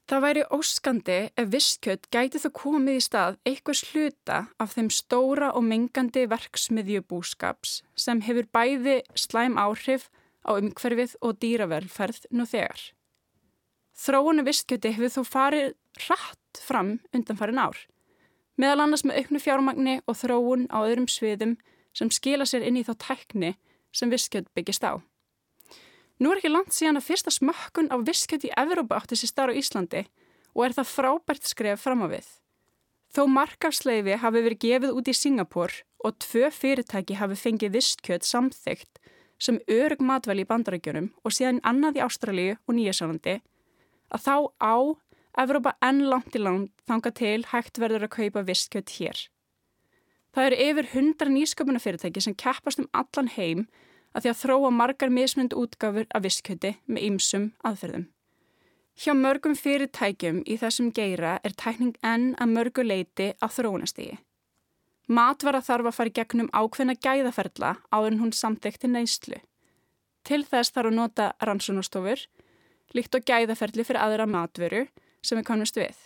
[0.05, 5.49] Það væri óskandi ef visskjött gæti þó komið í stað eitthvað sluta af þeim stóra
[5.57, 10.11] og mengandi verksmiðjubúskaps sem hefur bæði slæm áhrif
[10.45, 12.94] á umhverfið og dýravelferð nú þegar.
[13.95, 15.75] Þróunu vistkjöti hefur þó farið
[16.09, 17.77] rætt fram undan farin ár,
[18.59, 21.55] meðal annars með auknu fjármagni og þróun á öðrum sviðum
[21.95, 23.55] sem skila sér inn í þá tækni
[23.95, 24.99] sem vistkjött byggist á.
[26.19, 29.55] Nú er ekki langt síðan að fyrsta smökkun á visskjöld í Evrópa átti sér starf
[29.55, 30.03] á Íslandi
[30.55, 32.27] og er það frábært skref fram á við.
[33.15, 38.99] Þó markafsleifi hafi verið gefið út í Singapúr og tvö fyrirtæki hafi fengið visskjöld samþygt
[39.39, 43.39] sem örug matvæli í bandarækjunum og síðan annað í Ástralíu og Nýjasálandi
[44.13, 44.75] að þá á
[45.35, 49.17] Evrópa enn langt í land þanga til hægt verður að kaupa visskjöld hér.
[50.35, 53.65] Það eru yfir hundra nýsköpunafyrirtæki sem keppast um allan heim
[54.15, 58.05] að því að þróa margar mismund útgáfur af visskjöti með ymsum aðferðum.
[58.95, 64.21] Hjá mörgum fyrirtækjum í þessum geira er tækning enn að mörgu leiti á þróunastígi.
[65.11, 69.41] Matvara þarf að fara í gegnum ákveðna gæðaferðla áður en hún samþekti neyslu.
[70.25, 72.23] Til þess þarf að nota rannsónastofur,
[72.93, 74.85] líkt og gæðaferðli fyrir aðra matveru
[75.25, 75.97] sem við kannast við.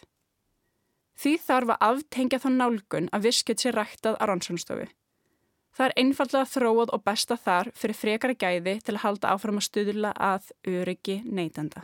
[1.20, 4.88] Því þarf að aftengja þá nálgun að visskjöt sé ræktað á rannsónastofu.
[5.76, 9.68] Það er einfallega þróað og besta þar fyrir frekara gæði til að halda áfram að
[9.68, 11.84] stuðla að öryggi neytenda.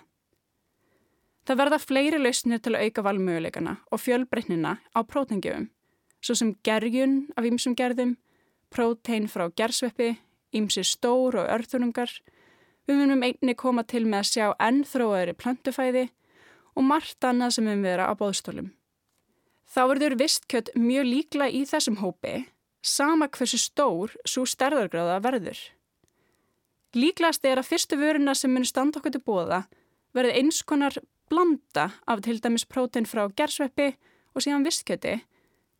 [1.46, 5.68] Það verða fleiri lausnir til að auka valmöguleikana og fjölbreytnina á prótengjöfum,
[6.24, 8.16] svo sem gerjun af ýmsum gerðum,
[8.74, 10.16] prótein frá gersveppi,
[10.56, 12.10] ýmsi stór og örþunungar,
[12.86, 16.08] við munum einni koma til með að sjá enn þróaðri plöntufæði
[16.76, 18.74] og margt annað sem við vera á bóðstólum.
[19.66, 22.46] Þá verður vistkjött mjög líkla í þessum hópi
[22.86, 25.58] sama hversu stór svo stærðargráða verður.
[26.96, 29.66] Líklast er að fyrstu vöruna sem munir standa okkur til bóða
[30.16, 30.96] verði eins konar
[31.30, 33.96] blanda af til dæmis prótein frá gersveppi
[34.36, 35.18] og síðan vistkjöti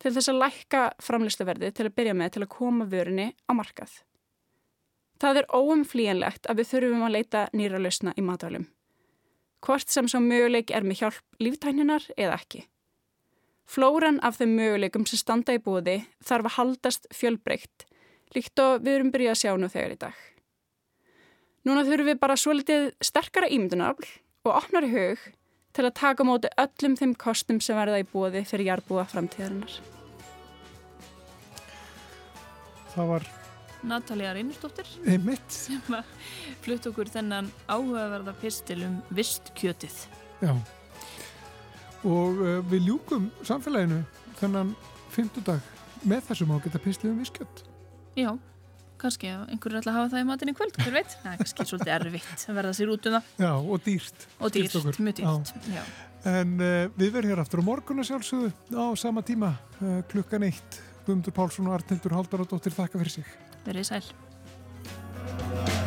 [0.02, 4.02] til þess að lækka framlistaverði til að byrja með til að koma vörunni á markað.
[5.20, 8.66] Það er óumflíjanlegt að við þurfum að leita nýra lausna í matvælum.
[9.64, 12.66] Hvort sem svo möguleik er með hjálp líftækninar eða ekki.
[13.66, 17.86] Flóran af þeim möguleikum sem standa í búði þarf að haldast fjölbreykt,
[18.36, 20.20] líkt og við erum byrjað að sjá nú þegar í dag.
[21.66, 24.06] Núna þurfum við bara svo litið sterkara ímyndunafl
[24.46, 25.24] og opnar í hug
[25.74, 29.80] til að taka móti öllum þeim kostum sem verða í búði fyrir jarbúa framtíðarinnar.
[32.94, 33.26] Það var
[33.86, 34.88] Natalia Reynistóttir
[35.52, 35.86] sem
[36.64, 39.96] flutt okkur þennan áhugaverða pistil um vistkjötið.
[40.42, 40.52] Já.
[42.06, 44.02] Og uh, við ljúkum samfélaginu
[44.40, 44.74] þennan
[45.14, 45.64] fymtudag
[46.06, 47.64] með þessum á geta pislið um viskjött
[48.16, 48.30] Já,
[49.00, 51.16] kannski einhverju ætla að hafa það í matin í kvöld, hver veit?
[51.20, 53.32] Það er kannski svolítið erfitt að verða sér út um það.
[53.44, 54.26] Já, og dýrt.
[54.40, 55.82] Og dýrt, mjög dýrt Já.
[56.26, 60.48] En uh, við verðum hér aftur á morgun að sjálfsögðu á sama tíma uh, klukkan
[60.48, 60.80] eitt.
[61.04, 65.85] Guðmundur Pálsson og Artildur Haldaradóttir þakka fyrir sig Verðið sæl.